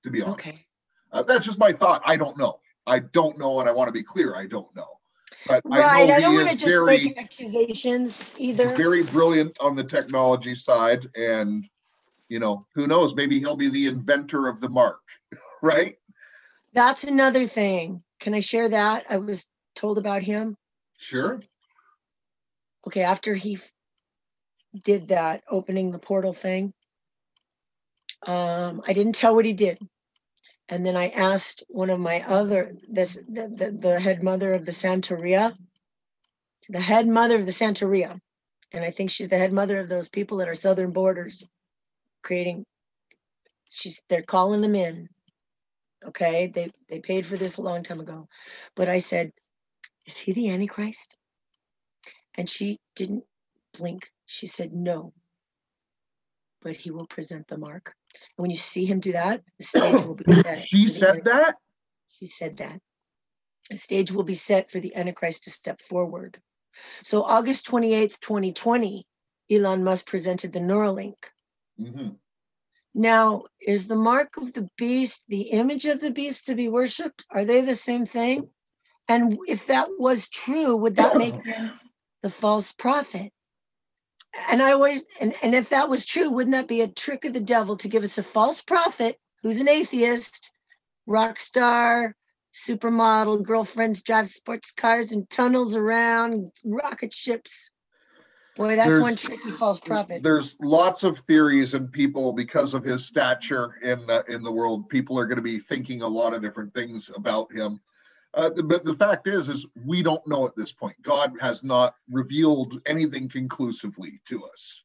[0.06, 0.39] to be honest.
[0.39, 0.66] Okay.
[1.12, 2.01] Uh, that's just my thought.
[2.06, 2.60] I don't know.
[2.88, 4.36] I don't know, and I want to be clear.
[4.36, 4.88] I don't know.
[5.47, 6.10] But Right.
[6.10, 8.76] I I don't want to just very, make accusations he's either.
[8.76, 11.66] very brilliant on the technology side, and
[12.30, 13.16] you know, who knows?
[13.16, 15.01] Maybe he'll be the inventor of the mark,
[15.62, 15.97] right?
[16.74, 18.03] That's another thing.
[18.20, 19.06] Can I share that?
[19.10, 20.56] I was told about him.
[20.97, 21.39] Sure.
[22.88, 23.60] Okay, after he
[24.84, 26.74] did that opening the portal thing,
[28.28, 29.80] um, I didn't tell what he did.
[30.70, 34.66] And then I asked one of my other this the, the, the head mother of
[34.66, 35.55] the Santeria,
[36.70, 38.20] the head mother of the Santeria,
[38.72, 41.47] and I think she's the head mother of those people at our southern borders,
[42.24, 42.66] creating.
[43.70, 45.07] She's they're calling them in.
[46.03, 48.28] Okay, they they paid for this a long time ago,
[48.76, 49.32] but I said,
[50.05, 51.16] "Is he the Antichrist?"
[52.38, 53.24] And she didn't
[53.78, 54.09] blink.
[54.26, 55.13] She said, No,
[56.66, 57.93] but he will present the mark.
[58.38, 60.57] And when you see him do that, the stage will be set.
[60.68, 61.55] She said that.
[62.20, 62.82] She said that.
[63.70, 66.41] The stage will be set for the Antichrist to step forward.
[67.03, 69.05] So, August 28th, 2020,
[69.51, 71.16] Elon Musk presented the Neuralink.
[71.80, 72.18] Mhm.
[72.95, 77.26] Now, is the mark of the beast the image of the beast to be worshipped?
[77.30, 78.49] Are they the same thing?
[79.07, 81.80] And if that was true, would that make him
[82.24, 83.32] the false prophet?
[84.50, 87.34] And I always, and, and if that was true, wouldn't that be a trick of
[87.34, 90.52] the devil to give us a false prophet who's an atheist,
[91.06, 92.16] rock star,
[92.54, 97.70] supermodel girlfriends drive sports cars and tunnels around rocket ships.
[98.56, 100.24] Boy, that's one tricky false prophet.
[100.24, 104.88] There's lots of theories and people because of his stature in uh, in the world.
[104.88, 107.82] People are going to be thinking a lot of different things about him.
[108.36, 111.02] Uh, but the fact is, is we don't know at this point.
[111.02, 114.84] God has not revealed anything conclusively to us.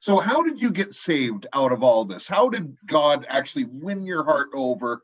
[0.00, 2.26] So, how did you get saved out of all this?
[2.26, 5.02] How did God actually win your heart over,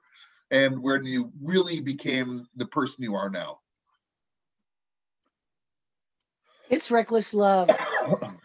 [0.50, 3.58] and when you really became the person you are now?
[6.72, 7.70] It's reckless love.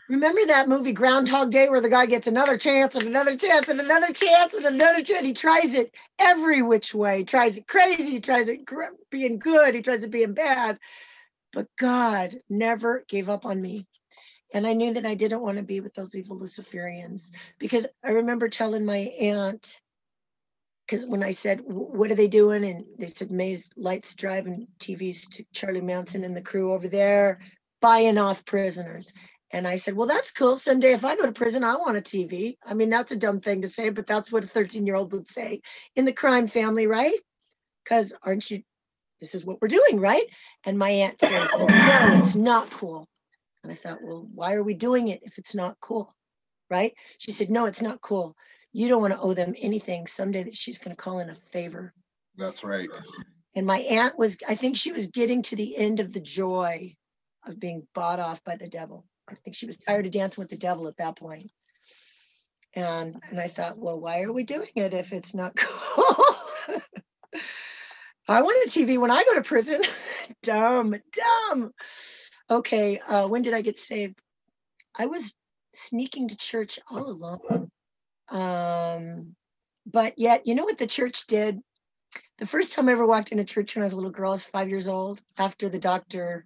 [0.09, 3.79] Remember that movie Groundhog Day where the guy gets another chance and another chance and
[3.79, 5.25] another chance and another chance?
[5.25, 7.19] He tries it every which way.
[7.19, 8.03] He tries it crazy.
[8.11, 9.75] He tries it gr- being good.
[9.75, 10.77] He tries it being bad.
[11.53, 13.87] But God never gave up on me.
[14.53, 18.09] And I knew that I didn't want to be with those evil Luciferians because I
[18.09, 19.79] remember telling my aunt,
[20.85, 22.65] because when I said, What are they doing?
[22.65, 27.39] And they said, May's lights driving TVs to Charlie Manson and the crew over there
[27.81, 29.13] buying off prisoners.
[29.51, 30.55] And I said, Well, that's cool.
[30.55, 32.57] Someday, if I go to prison, I want a TV.
[32.65, 35.11] I mean, that's a dumb thing to say, but that's what a 13 year old
[35.13, 35.61] would say
[35.95, 37.19] in the crime family, right?
[37.83, 38.63] Because aren't you,
[39.21, 40.25] this is what we're doing, right?
[40.65, 43.07] And my aunt says, "Oh, No, it's not cool.
[43.63, 46.13] And I thought, Well, why are we doing it if it's not cool?
[46.69, 46.93] Right?
[47.19, 48.35] She said, No, it's not cool.
[48.73, 51.35] You don't want to owe them anything someday that she's going to call in a
[51.51, 51.93] favor.
[52.37, 52.89] That's right.
[53.55, 56.96] And my aunt was, I think she was getting to the end of the joy
[57.49, 59.05] of being bought off by the devil.
[59.29, 61.51] I think she was tired of dancing with the devil at that point.
[62.73, 66.25] And and I thought, well, why are we doing it if it's not cool?
[68.29, 69.81] I want a TV when I go to prison.
[70.43, 71.71] dumb, dumb.
[72.49, 74.19] Okay, uh, when did I get saved?
[74.97, 75.33] I was
[75.73, 77.71] sneaking to church all along.
[78.29, 79.35] Um,
[79.85, 81.59] but yet, you know what the church did?
[82.39, 84.33] The first time I ever walked into church when I was a little girl, I
[84.33, 86.45] was five years old, after the doctor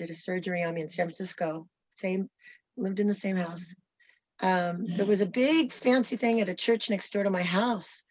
[0.00, 1.68] did a surgery on me in San Francisco.
[1.92, 2.30] Same,
[2.78, 3.74] lived in the same house.
[4.40, 8.02] Um, there was a big fancy thing at a church next door to my house.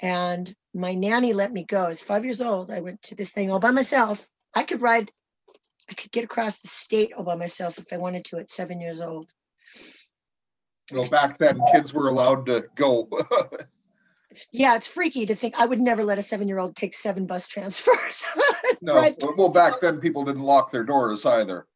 [0.00, 1.84] And my nanny let me go.
[1.84, 2.70] I was five years old.
[2.70, 4.24] I went to this thing all by myself.
[4.54, 5.10] I could ride,
[5.90, 8.80] I could get across the state all by myself if I wanted to at seven
[8.80, 9.28] years old.
[10.92, 13.08] Well, back then, kids were allowed to go.
[14.52, 17.26] Yeah, it's freaky to think I would never let a seven year old take seven
[17.26, 18.24] bus transfers.
[18.80, 19.16] no, Right.
[19.36, 21.66] well, back then, people didn't lock their doors either.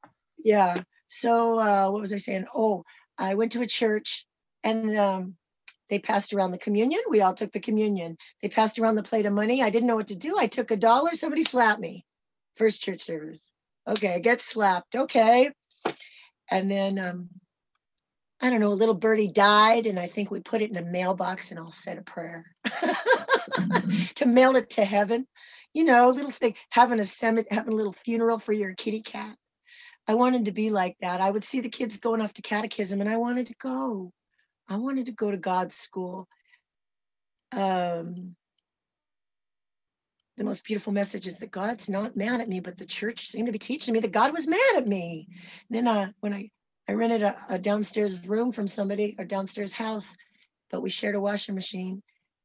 [0.42, 0.82] Yeah.
[1.08, 2.46] So uh, what was I saying?
[2.54, 2.84] Oh,
[3.16, 4.26] I went to a church
[4.62, 5.34] and um,
[5.88, 7.00] they passed around the communion.
[7.08, 8.16] We all took the communion.
[8.42, 9.62] They passed around the plate of money.
[9.62, 10.36] I didn't know what to do.
[10.38, 11.14] I took a dollar.
[11.14, 12.04] Somebody slapped me.
[12.56, 13.50] First church service.
[13.86, 14.94] Okay, I get slapped.
[14.94, 15.50] Okay.
[16.50, 17.28] And then um,
[18.40, 20.82] I don't know, a little birdie died, and I think we put it in a
[20.82, 22.44] mailbox and I'll said a prayer
[24.14, 25.26] to mail it to heaven.
[25.74, 29.36] You know, little thing, having a cemetery, having a little funeral for your kitty cat.
[30.06, 31.20] I wanted to be like that.
[31.20, 34.12] I would see the kids going off to catechism and I wanted to go.
[34.68, 36.28] I wanted to go to God's school.
[37.52, 38.36] Um,
[40.38, 43.46] the most beautiful message is that God's not mad at me, but the church seemed
[43.46, 45.26] to be teaching me that God was mad at me.
[45.68, 46.50] And then uh, when I,
[46.88, 50.16] I rented a, a downstairs room from somebody, or downstairs house,
[50.70, 52.02] but we shared a washing machine.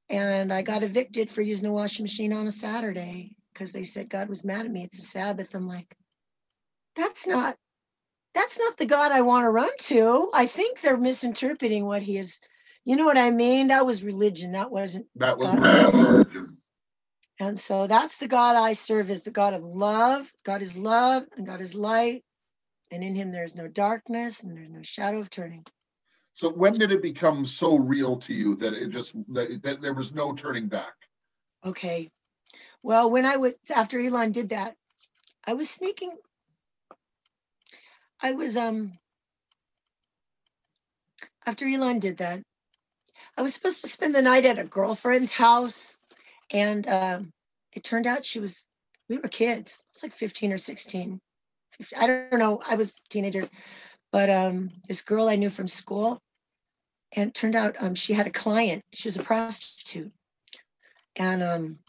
[0.09, 4.09] And I got evicted for using a washing machine on a Saturday because they said
[4.09, 4.83] God was mad at me.
[4.83, 5.55] It's a Sabbath.
[5.55, 5.95] I'm like,
[6.95, 7.55] that's not
[8.33, 10.29] that's not the God I want to run to.
[10.33, 12.39] I think they're misinterpreting what he is.
[12.83, 13.67] You know what I mean?
[13.67, 14.53] That was religion.
[14.53, 15.07] That wasn't.
[15.15, 15.61] That was God.
[15.61, 16.57] religion.
[17.39, 20.31] And so that's the God I serve is the God of love.
[20.45, 22.23] God is love and God is light.
[22.93, 25.65] And in him there is no darkness and there's no shadow of turning.
[26.35, 29.95] So when did it become so real to you that it just that, that there
[29.95, 30.93] was no turning back?
[31.65, 32.11] Okay.
[32.83, 34.75] Well, when I was after Elon did that,
[35.43, 36.15] I was sneaking.
[38.21, 38.99] I was um
[41.47, 42.43] after Elon did that,
[43.35, 45.97] I was supposed to spend the night at a girlfriend's house,
[46.51, 47.33] and um,
[47.71, 48.67] it turned out she was.
[49.09, 49.83] We were kids.
[49.93, 51.19] It's like 15 or 16.
[51.77, 52.61] 15 I don't know.
[52.65, 53.43] I was a teenager,
[54.11, 56.21] but um, this girl I knew from school,
[57.15, 58.83] and it turned out um, she had a client.
[58.93, 60.11] She was a prostitute,
[61.15, 61.79] and um,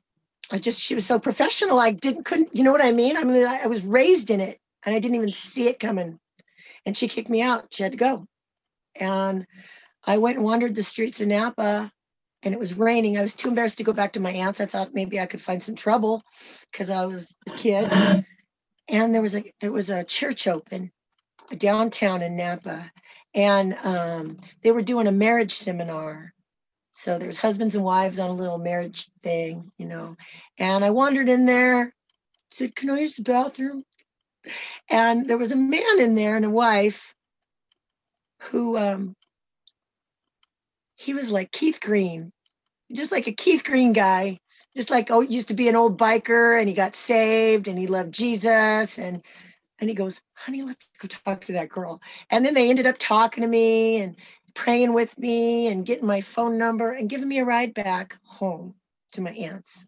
[0.50, 1.78] I just she was so professional.
[1.78, 2.54] I didn't couldn't.
[2.54, 3.16] You know what I mean?
[3.16, 6.18] I mean, I, I was raised in it, and I didn't even see it coming.
[6.86, 7.68] And she kicked me out.
[7.70, 8.26] She had to go,
[8.94, 9.46] and
[10.04, 11.90] I went and wandered the streets of Napa
[12.44, 13.16] and it was raining.
[13.16, 14.60] I was too embarrassed to go back to my aunt's.
[14.60, 16.22] I thought maybe I could find some trouble
[16.70, 18.24] because I was a kid.
[18.88, 20.92] And there was a there was a church open
[21.56, 22.90] downtown in Napa,
[23.34, 26.32] and um, they were doing a marriage seminar.
[26.92, 30.16] So there's husbands and wives on a little marriage thing, you know.
[30.58, 31.92] And I wandered in there,
[32.50, 33.84] said, Can I use the bathroom?
[34.88, 37.14] And there was a man in there and a wife
[38.50, 39.16] who um
[40.96, 42.32] he was like Keith Green,
[42.92, 44.38] just like a Keith Green guy,
[44.76, 47.86] just like oh used to be an old biker and he got saved and he
[47.86, 49.22] loved Jesus and
[49.80, 52.00] and he goes, honey, let's go talk to that girl.
[52.30, 54.16] And then they ended up talking to me and
[54.54, 58.74] praying with me and getting my phone number and giving me a ride back home
[59.12, 59.84] to my aunt's.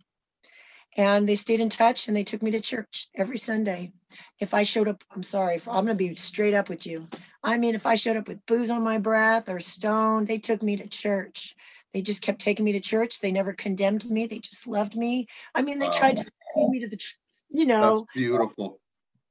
[0.97, 3.93] And they stayed in touch and they took me to church every Sunday.
[4.41, 7.07] If I showed up, I'm sorry, I'm going to be straight up with you.
[7.43, 10.63] I mean, if I showed up with booze on my breath or stoned, they took
[10.63, 11.55] me to church.
[11.93, 13.21] They just kept taking me to church.
[13.21, 14.27] They never condemned me.
[14.27, 15.29] They just loved me.
[15.55, 16.99] I mean, they tried to take me to the,
[17.51, 18.81] you know, That's beautiful.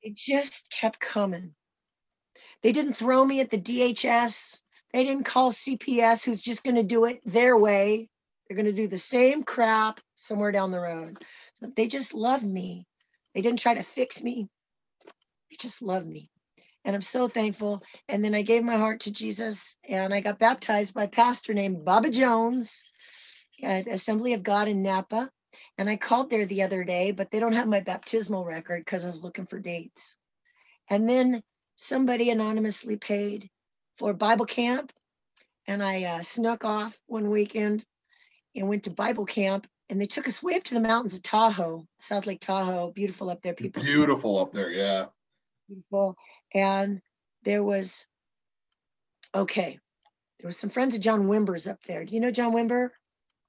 [0.02, 1.54] it just kept coming.
[2.64, 4.60] They didn't throw me at the DHS.
[4.92, 8.10] They didn't call CPS, who's just going to do it their way.
[8.48, 11.18] They're going to do the same crap somewhere down the road.
[11.60, 12.88] So they just loved me.
[13.34, 14.48] They didn't try to fix me.
[15.50, 16.30] They just loved me.
[16.86, 17.82] And I'm so thankful.
[18.08, 21.54] And then I gave my heart to Jesus and I got baptized by a pastor
[21.54, 22.84] named Baba Jones
[23.62, 25.32] at Assembly of God in Napa.
[25.80, 29.04] And I called there the other day, but they don't have my baptismal record because
[29.04, 30.16] I was looking for dates.
[30.88, 31.42] And then
[31.76, 33.50] somebody anonymously paid
[33.98, 34.94] for Bible camp.
[35.68, 37.84] And I uh, snuck off one weekend
[38.56, 39.66] and went to Bible camp.
[39.90, 43.30] And they took us way up to the mountains of Tahoe, South Lake Tahoe, beautiful
[43.32, 43.54] up there.
[43.54, 44.72] People Beautiful up there.
[44.72, 45.08] Yeah.
[45.68, 46.18] Beautiful.
[46.54, 47.02] And
[47.44, 48.06] there was,
[49.34, 49.80] okay,
[50.40, 52.06] there was some friends of John Wimber's up there.
[52.06, 52.90] Do you know John Wimber?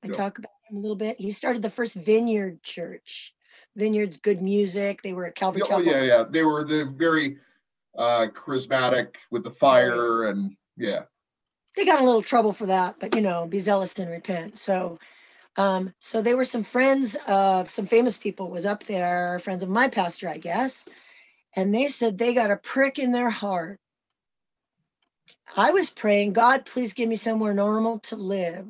[0.04, 1.20] I talk about him a little bit.
[1.20, 3.34] He started the first Vineyard Church.
[3.74, 5.02] Vineyard's good music.
[5.02, 5.92] They were at Calvary Yeah, Oh, Chapel.
[5.92, 6.24] yeah, yeah.
[6.28, 7.38] They were the very
[7.98, 11.04] uh charismatic with the fire and yeah.
[11.74, 14.58] they got in a little trouble for that, but you know, be zealous and repent.
[14.58, 14.98] So,
[15.56, 19.70] um, so they were some friends of some famous people was up there, friends of
[19.70, 20.86] my pastor, I guess,
[21.56, 23.80] and they said they got a prick in their heart.
[25.56, 28.68] I was praying, God, please give me somewhere normal to live.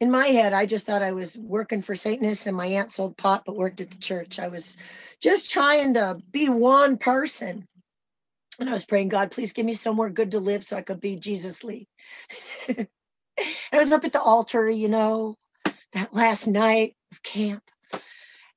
[0.00, 3.16] In my head, I just thought I was working for Satanists and my aunt sold
[3.16, 4.38] pot but worked at the church.
[4.38, 4.76] I was
[5.20, 7.66] just trying to be one person.
[8.60, 11.00] And I was praying, God, please give me somewhere good to live so I could
[11.00, 11.86] be Jesus Lee.
[12.68, 12.86] I
[13.72, 15.36] was up at the altar, you know,
[15.92, 17.62] that last night of camp.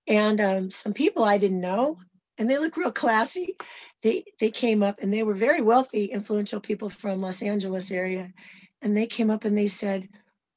[0.07, 1.97] And um, some people I didn't know,
[2.41, 3.55] and they look real classy.
[4.01, 8.33] They they came up and they were very wealthy, influential people from Los Angeles area.
[8.81, 10.09] And they came up and they said,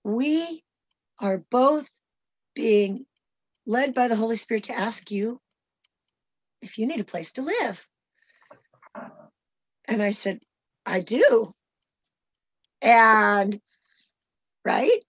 [0.03, 0.65] We
[1.19, 1.87] are both
[2.55, 3.05] being
[3.67, 5.39] led by the Holy Spirit to ask you
[6.63, 7.87] if you need a place to live.
[9.87, 10.41] And I said,
[10.87, 11.53] I do.
[12.81, 13.61] And
[14.65, 15.05] right.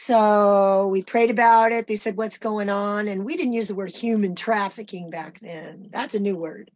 [0.00, 1.88] So we prayed about it.
[1.88, 3.08] They said, What's going on?
[3.08, 5.88] And we didn't use the word human trafficking back then.
[5.90, 6.70] That's a new word.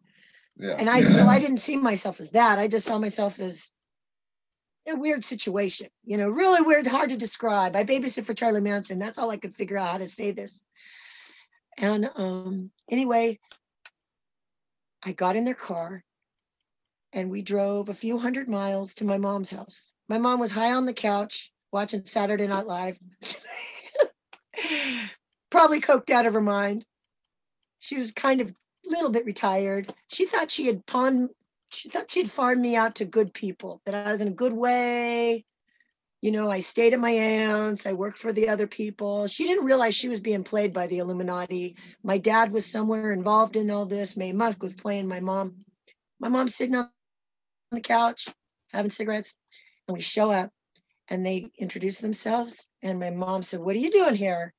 [0.59, 0.75] Yeah.
[0.77, 2.59] And I, so I didn't see myself as that.
[2.59, 3.71] I just saw myself as
[4.89, 7.77] a weird situation, you know, really weird, hard to describe.
[7.77, 8.99] I babysit for Charlie Manson.
[8.99, 10.61] That's all I could figure out how to say this.
[11.79, 13.39] And um, anyway,
[15.05, 16.03] I got in their car
[17.13, 19.93] and we drove a few hundred miles to my mom's house.
[20.09, 22.99] My mom was high on the couch watching Saturday Night Live,
[25.51, 26.85] probably coked out of her mind.
[27.81, 28.55] She was kind of a
[28.91, 29.93] little bit retired.
[30.09, 31.31] She thought she had pawned,
[31.71, 34.53] she thought she'd farmed me out to good people, that I was in a good
[34.53, 35.45] way.
[36.21, 39.27] You know, I stayed at my aunt's, I worked for the other people.
[39.27, 41.77] She didn't realize she was being played by the Illuminati.
[42.05, 44.17] My dad was somewhere involved in all this.
[44.17, 45.65] Maye Musk was playing my mom.
[46.21, 46.91] My mom's sitting on
[47.73, 48.29] the couch
[48.73, 49.35] having cigarettes,
[49.89, 50.51] and we show up
[51.13, 52.67] and they introduced themselves.
[52.81, 54.55] And my mom said, What are you doing here?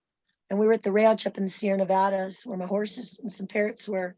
[0.51, 3.31] And we were at the ranch up in the Sierra Nevadas where my horses and
[3.31, 4.15] some parrots were.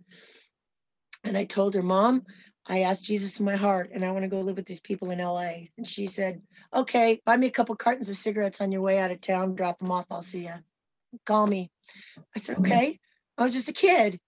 [1.23, 2.25] And I told her, Mom,
[2.67, 5.11] I asked Jesus in my heart and I want to go live with these people
[5.11, 5.69] in LA.
[5.77, 6.41] And she said,
[6.73, 9.79] Okay, buy me a couple cartons of cigarettes on your way out of town, drop
[9.79, 10.55] them off, I'll see you.
[11.25, 11.71] Call me.
[12.35, 12.65] I said, mm-hmm.
[12.65, 12.99] Okay.
[13.37, 14.19] I was just a kid.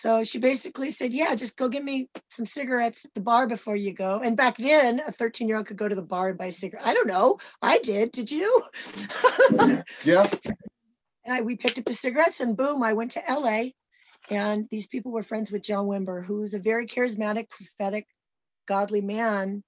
[0.00, 3.76] So she basically said, Yeah, just go get me some cigarettes at the bar before
[3.76, 4.20] you go.
[4.20, 6.52] And back then, a 13 year old could go to the bar and buy a
[6.52, 6.86] cigarette.
[6.86, 7.38] I don't know.
[7.60, 8.10] I did.
[8.10, 8.64] Did you?
[10.04, 10.30] Yeah.
[11.24, 13.72] and I we picked up the cigarettes and boom, I went to LA.
[14.30, 18.06] And these people were friends with John Wimber, who's a very charismatic, prophetic,
[18.66, 19.62] godly man.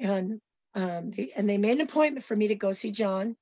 [0.00, 0.40] And
[0.74, 3.36] um, they, and they made an appointment for me to go see John.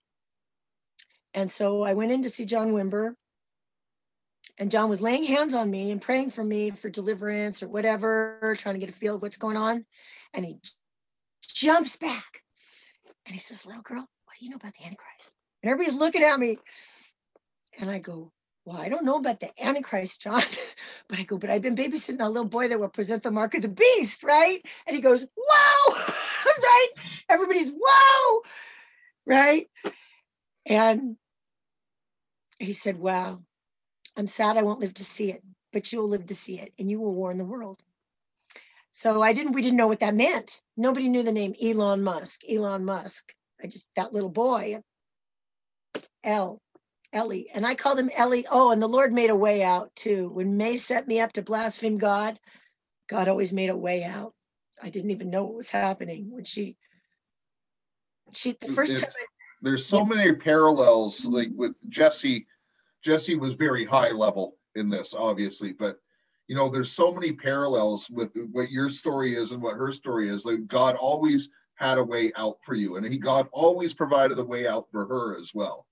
[1.35, 3.15] And so I went in to see John Wimber.
[4.59, 8.57] And John was laying hands on me and praying for me for deliverance or whatever,
[8.59, 9.85] trying to get a feel of what's going on.
[10.33, 10.59] And he
[11.43, 12.43] jumps back
[13.27, 15.35] and he says, Little girl, what do you know about the Antichrist?
[15.63, 16.59] And everybody's looking at me.
[17.79, 18.33] And I go,
[18.65, 20.43] Well, I don't know about the Antichrist, John.
[21.09, 23.55] but I go, But I've been babysitting a little boy that will present the mark
[23.55, 24.65] of the beast, right?
[24.87, 25.95] And he goes, Whoa,
[26.63, 26.89] right?
[27.29, 28.43] Everybody's, Whoa,
[29.27, 29.69] right?
[30.65, 31.17] And
[32.59, 33.43] he said, Wow,
[34.17, 35.43] I'm sad I won't live to see it,
[35.73, 37.81] but you will live to see it and you will warn the world.
[38.93, 40.61] So I didn't, we didn't know what that meant.
[40.77, 43.35] Nobody knew the name Elon Musk, Elon Musk.
[43.63, 44.81] I just, that little boy,
[46.25, 46.63] L,
[47.13, 47.51] Ellie.
[47.53, 48.47] And I called him Ellie.
[48.51, 50.31] Oh, and the Lord made a way out too.
[50.33, 52.39] When Maye set me up to blaspheme God,
[53.09, 54.33] God always made a way out.
[54.83, 56.77] I didn't even know what was happening when she,
[58.33, 59.03] she, the first time.
[59.03, 59.15] It's-
[59.63, 62.47] There's so many parallels, like with Jesse.
[63.07, 66.01] Jesse was very high level in this, obviously, but
[66.49, 70.29] you know, there's so many parallels with what your story is and what her story
[70.29, 70.45] is.
[70.45, 74.45] Like God always had a way out for you, and He God always provided a
[74.45, 75.87] way out for her as well.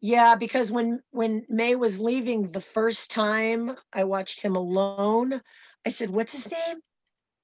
[0.00, 5.40] Yeah, because when when Maye was leaving the first time I watched him alone,
[5.86, 6.78] I said, "What's his name?"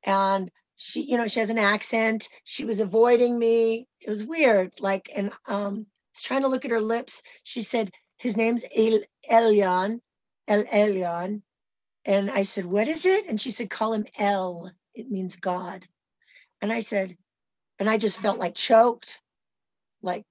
[0.03, 2.29] And she, you know, she has an accent.
[2.43, 3.87] She was avoiding me.
[4.01, 4.73] It was weird.
[4.81, 7.23] Like, and um, I was trying to look at her lips.
[7.45, 10.01] She said, "His name's El Elyon,
[10.49, 11.43] El Elyon,"
[12.05, 14.73] and I said, "What is it?" And she said, "Call him El.
[14.95, 15.87] It means God."
[16.61, 17.17] And I said,
[17.83, 19.21] and I just felt like choked,
[20.03, 20.25] like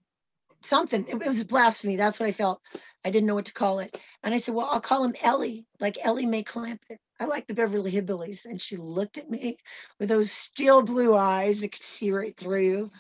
[0.64, 1.06] something.
[1.10, 1.98] It was blasphemy.
[1.98, 2.62] That's what I felt.
[3.04, 4.00] I didn't know what to call it.
[4.24, 7.00] And I said, Well, I'll call him Ellie, like Ellie Mae Clampett.
[7.20, 8.46] I like the Beverly Hillbillies.
[8.46, 9.58] And she looked at me
[10.00, 12.92] with those steel blue eyes that could see right through.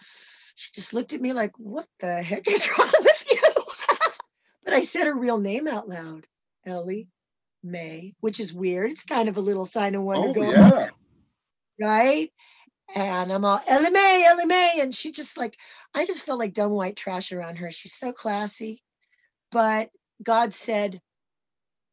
[0.56, 3.21] She just looked at me like, What the heck is wrong with?
[4.72, 6.26] But I said her real name out loud,
[6.66, 7.10] Ellie
[7.62, 8.92] May, which is weird.
[8.92, 10.90] It's kind of a little sign of wonder Oh going yeah,
[11.78, 12.32] right?
[12.96, 14.78] And I'm all Ellie Mae, Ellie Mae.
[14.80, 15.58] And she just like,
[15.94, 17.70] I just felt like dumb white trash around her.
[17.70, 18.82] She's so classy.
[19.52, 19.90] But
[20.24, 21.02] God said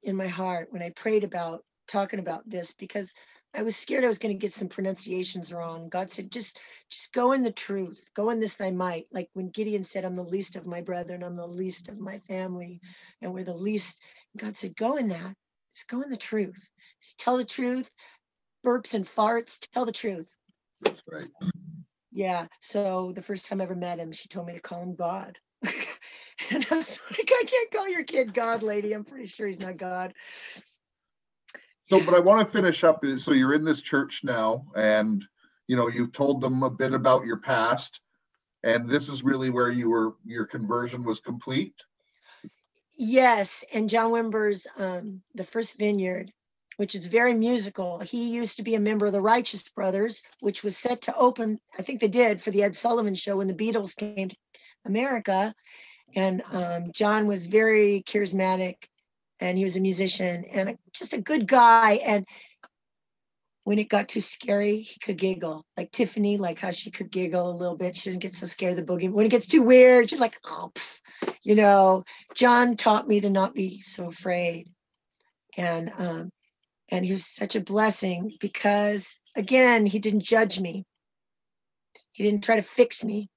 [0.05, 3.13] in my heart when I prayed about talking about this, because
[3.59, 5.89] I was scared I was going to get some pronunciations wrong.
[5.89, 9.09] God said, just just go in the truth, go in this thy might.
[9.11, 12.21] Like when Gideon said, I'm the least of my brethren, I'm the least of my
[12.29, 12.81] family,
[13.21, 14.01] and we're the least.
[14.37, 15.35] God said, go in that.
[15.75, 16.69] Just go in the truth.
[17.03, 17.91] Just tell the truth.
[18.65, 20.29] Burps and farts, tell the truth.
[20.81, 21.29] that's right.
[22.13, 22.47] Yeah.
[22.61, 25.37] So the first time I ever met him, she told me to call him God.
[25.65, 28.93] and I was like, I can't call your kid God, lady.
[28.93, 30.15] I'm pretty sure he's not God.
[31.91, 33.05] So, but I want to finish up.
[33.17, 35.25] So you're in this church now, and
[35.67, 38.01] you know you've told them a bit about your past,
[38.63, 40.17] and this is really where you were.
[40.25, 41.75] Your conversion was complete.
[42.99, 43.65] Yes.
[43.73, 46.33] And John Wimber's um, The First Vineyard,
[46.79, 48.01] which is very musical.
[48.01, 51.61] He used to be a member of the Righteous Brothers, which was set to open,
[51.79, 54.37] I think they did, for the Ed Sullivan show when the Beatles came to
[54.85, 55.55] America.
[56.17, 58.75] And um, John was very charismatic
[59.41, 61.95] and he was a musician and a- just a good guy.
[61.97, 62.27] And
[63.65, 67.51] when it got too scary, he could giggle like Tiffany, like how she could giggle
[67.51, 67.97] a little bit.
[67.97, 69.11] She doesn't get so scared of the boogie.
[69.11, 71.01] When it gets too weird, she's like, oh, pff,
[71.43, 74.69] you know, John taught me to not be so afraid.
[75.57, 76.31] And um,
[76.91, 80.85] and he was such a blessing because again, he didn't judge me.
[82.13, 83.29] He didn't try to fix me.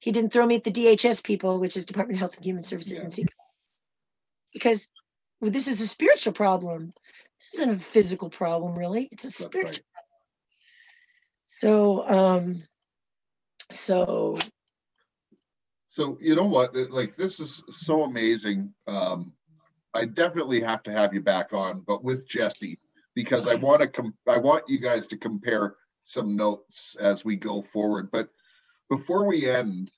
[0.00, 2.62] He didn't throw me at the DHS people, which is Department of Health and Human
[2.62, 3.02] Services Yeah.
[3.02, 3.39] and CPS.
[4.52, 4.88] Because
[5.40, 6.92] well, this is a spiritual problem.
[7.38, 9.08] This isn't a physical problem, really.
[9.10, 9.84] It's a spiritual.
[11.48, 12.62] So um
[13.70, 14.38] so
[15.88, 16.74] So you know what?
[16.74, 18.74] Like this is so amazing.
[18.86, 19.32] Um,
[19.92, 22.78] I definitely have to have you back on, but with Jesse,
[23.14, 27.36] because I want to com- I want you guys to compare some notes as we
[27.36, 28.10] go forward.
[28.10, 28.28] But
[28.88, 29.90] before we end,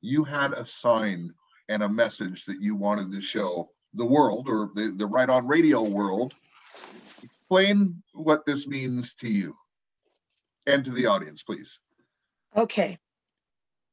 [0.00, 1.32] you had a sign
[1.68, 5.46] and a message that you wanted to show the world or the, the right on
[5.46, 6.34] radio world.
[7.22, 9.56] Explain what this means to you
[10.66, 11.80] and to the audience, please.
[12.56, 12.98] Okay.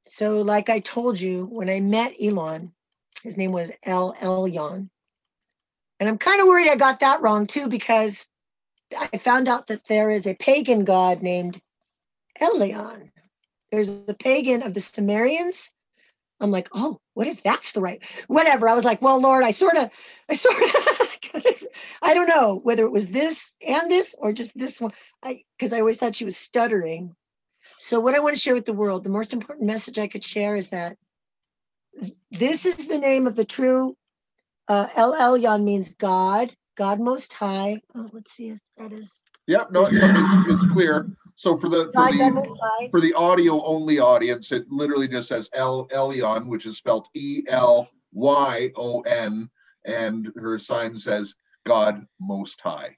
[0.05, 2.71] So, like I told you, when I met Elon,
[3.23, 4.89] his name was El Elyon.
[5.99, 8.27] And I'm kind of worried I got that wrong too, because
[8.97, 11.59] I found out that there is a pagan god named
[12.39, 13.11] Elion.
[13.71, 15.71] There's a pagan of the Sumerians.
[16.39, 18.03] I'm like, oh, what if that's the right?
[18.27, 18.69] Whatever.
[18.69, 19.89] I was like, well, Lord, I sort of,
[20.29, 21.67] I sort of,
[22.01, 24.91] I don't know whether it was this and this or just this one.
[25.23, 27.15] I because I always thought she was stuttering.
[27.79, 30.23] So, what I want to share with the world, the most important message I could
[30.23, 30.97] share is that
[32.31, 33.95] this is the name of the true
[34.67, 37.81] uh, El Elyon means God, God Most High.
[37.95, 39.23] Oh, let's see if that is.
[39.47, 41.09] Yep, no, it's, it's clear.
[41.37, 45.87] So for the for the for the audio only audience, it literally just says El
[45.89, 49.47] Elyon, which is spelled E L Y O N,
[49.85, 52.97] and her sign says God Most High.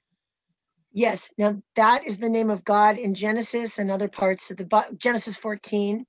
[0.92, 4.86] Yes, now that is the name of God in Genesis and other parts of the
[4.96, 6.06] Genesis 14.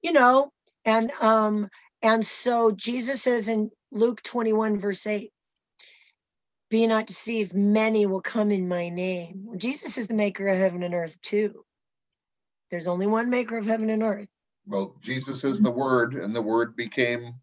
[0.00, 0.52] You know,
[0.86, 1.68] and um
[2.00, 5.30] and so Jesus says in Luke 21 verse 8,
[6.70, 9.42] be not deceived, many will come in my name.
[9.44, 11.64] Well, Jesus is the maker of heaven and earth too.
[12.70, 14.28] There's only one maker of heaven and earth.
[14.66, 17.34] Well, Jesus is the Word, and the Word became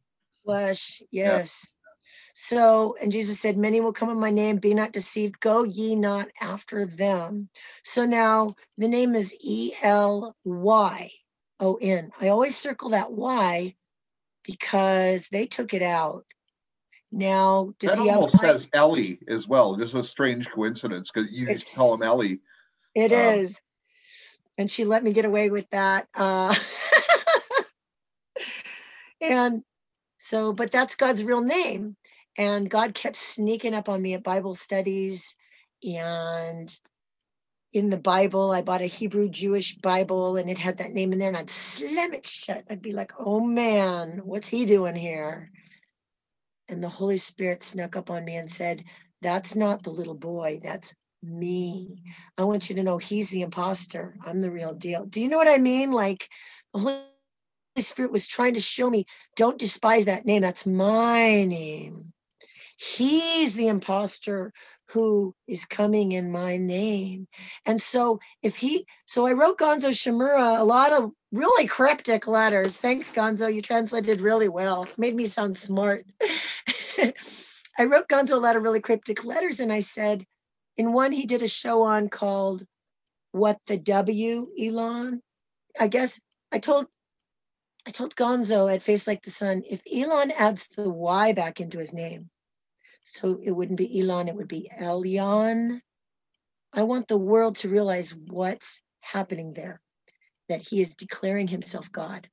[0.45, 1.01] flesh.
[1.11, 1.73] Yes.
[2.33, 5.95] So, and Jesus said, Many will come in my name, be not deceived, go ye
[5.95, 7.49] not after them.
[7.83, 11.11] So now the name is E L Y
[11.59, 12.11] O N.
[12.21, 13.75] I always circle that Y
[14.43, 16.25] because they took it out.
[17.11, 18.47] Now, does that he almost Y?
[18.47, 19.75] says Ellie as well.
[19.75, 22.39] Just a strange coincidence because you used to call him Ellie.
[22.95, 23.59] It Um, is,
[24.57, 26.07] And she let me get away with that.
[26.13, 26.53] Uh,
[29.21, 29.63] and
[30.17, 31.95] so, but that's God's real name.
[32.37, 35.35] And God kept sneaking up on me at Bible studies
[35.83, 36.77] and
[37.73, 38.51] in the Bible.
[38.51, 41.49] I bought a Hebrew Jewish Bible and it had that name in there, and I'd
[41.49, 42.65] slam it shut.
[42.69, 45.51] I'd be like, oh man, what's he doing here?
[46.69, 48.83] And the Holy Spirit snuck up on me and said,
[49.21, 50.93] That's not the little boy, that's
[51.23, 52.03] me.
[52.37, 54.15] I want you to know he's the imposter.
[54.25, 55.05] I'm the real deal.
[55.05, 55.91] Do you know what I mean?
[55.91, 56.29] Like
[56.73, 57.03] the Holy
[57.77, 59.05] Spirit was trying to show me,
[59.35, 60.41] don't despise that name.
[60.41, 62.13] That's my name.
[62.77, 64.53] He's the imposter
[64.89, 67.27] who is coming in my name.
[67.65, 72.77] And so if he, so I wrote Gonzo Shimura a lot of really cryptic letters.
[72.77, 73.53] Thanks, Gonzo.
[73.53, 74.87] You translated really well.
[74.97, 76.05] Made me sound smart.
[77.77, 80.25] I wrote Gonzo a lot of really cryptic letters and I said,
[80.77, 82.65] in one he did a show on called
[83.31, 85.21] What the W, Elon.
[85.79, 86.19] I guess
[86.51, 86.87] I told
[87.87, 91.77] I told Gonzo at Face Like the Sun, if Elon adds the Y back into
[91.77, 92.29] his name,
[93.03, 95.79] so it wouldn't be Elon, it would be Elyon.
[96.73, 99.79] I want the world to realize what's happening there,
[100.49, 102.27] that he is declaring himself God.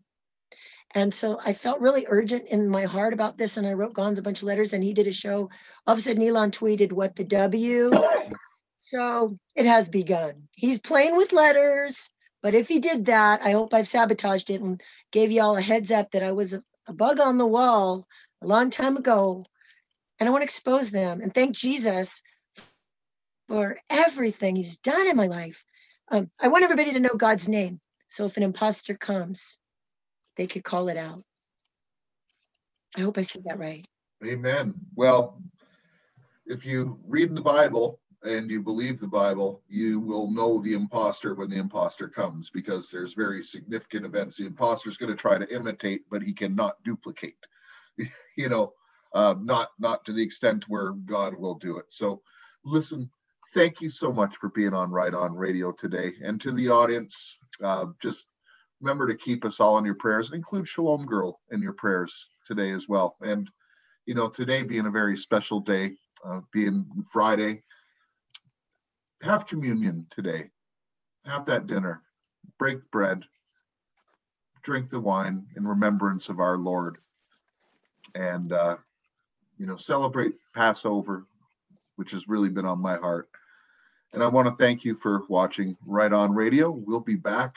[0.94, 3.56] And so I felt really urgent in my heart about this.
[3.56, 5.50] And I wrote Gonzo a bunch of letters and he did a show.
[5.86, 7.90] All of a sudden, Elon tweeted, What the W?
[8.86, 10.46] So it has begun.
[10.54, 12.10] He's playing with letters.
[12.42, 14.78] But if he did that, I hope I've sabotaged it and
[15.10, 18.06] gave you all a heads up that I was a, a bug on the wall
[18.42, 19.46] a long time ago.
[20.20, 22.20] And I want to expose them and thank Jesus
[23.48, 25.64] for everything he's done in my life.
[26.10, 27.80] Um, I want everybody to know God's name.
[28.08, 29.58] So if an imposter comes,
[30.36, 31.22] they could call it out.
[32.96, 33.84] I hope I said that right.
[34.24, 34.74] Amen.
[34.94, 35.42] Well,
[36.46, 41.34] if you read the Bible and you believe the Bible, you will know the imposter
[41.34, 45.38] when the imposter comes because there's very significant events the imposter is going to try
[45.38, 47.36] to imitate, but he cannot duplicate.
[48.36, 48.72] you know,
[49.12, 51.86] uh, not not to the extent where God will do it.
[51.88, 52.22] So,
[52.64, 53.10] listen.
[53.52, 57.38] Thank you so much for being on Right On Radio today, and to the audience,
[57.62, 58.26] uh, just
[58.80, 60.28] remember to keep us all in your prayers.
[60.28, 63.16] And include Shalom Girl in your prayers today as well.
[63.22, 63.48] And
[64.06, 67.62] you know, today being a very special day, uh, being Friday,
[69.22, 70.50] have communion today.
[71.24, 72.02] Have that dinner,
[72.58, 73.22] break bread,
[74.62, 76.98] drink the wine in remembrance of our Lord,
[78.14, 78.76] and uh,
[79.58, 81.26] you know, celebrate Passover,
[81.96, 83.30] which has really been on my heart.
[84.14, 86.70] And I want to thank you for watching Right On Radio.
[86.70, 87.56] We'll be back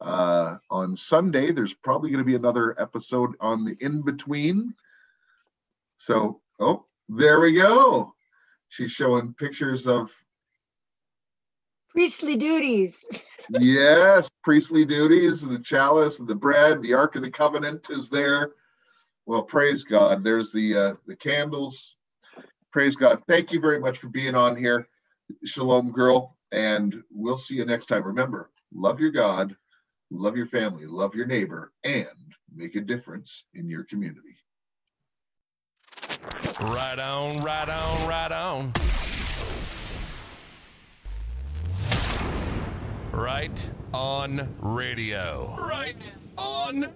[0.00, 1.52] uh, on Sunday.
[1.52, 4.74] There's probably going to be another episode on the in between.
[5.98, 8.14] So, oh, there we go.
[8.68, 10.10] She's showing pictures of
[11.92, 13.04] Priestly duties.
[13.50, 18.52] yes, priestly duties, the chalice, the bread, the Ark of the Covenant is there.
[19.26, 20.24] Well, praise God.
[20.24, 21.96] There's the uh, the candles.
[22.72, 23.22] Praise God.
[23.28, 24.88] Thank you very much for being on here,
[25.44, 28.04] Shalom Girl, and we'll see you next time.
[28.04, 29.56] Remember, love your God,
[30.10, 32.06] love your family, love your neighbor, and
[32.54, 34.36] make a difference in your community.
[36.60, 38.72] Right on, right on, right on.
[43.12, 45.56] Right on radio.
[45.60, 45.96] Right
[46.38, 46.92] on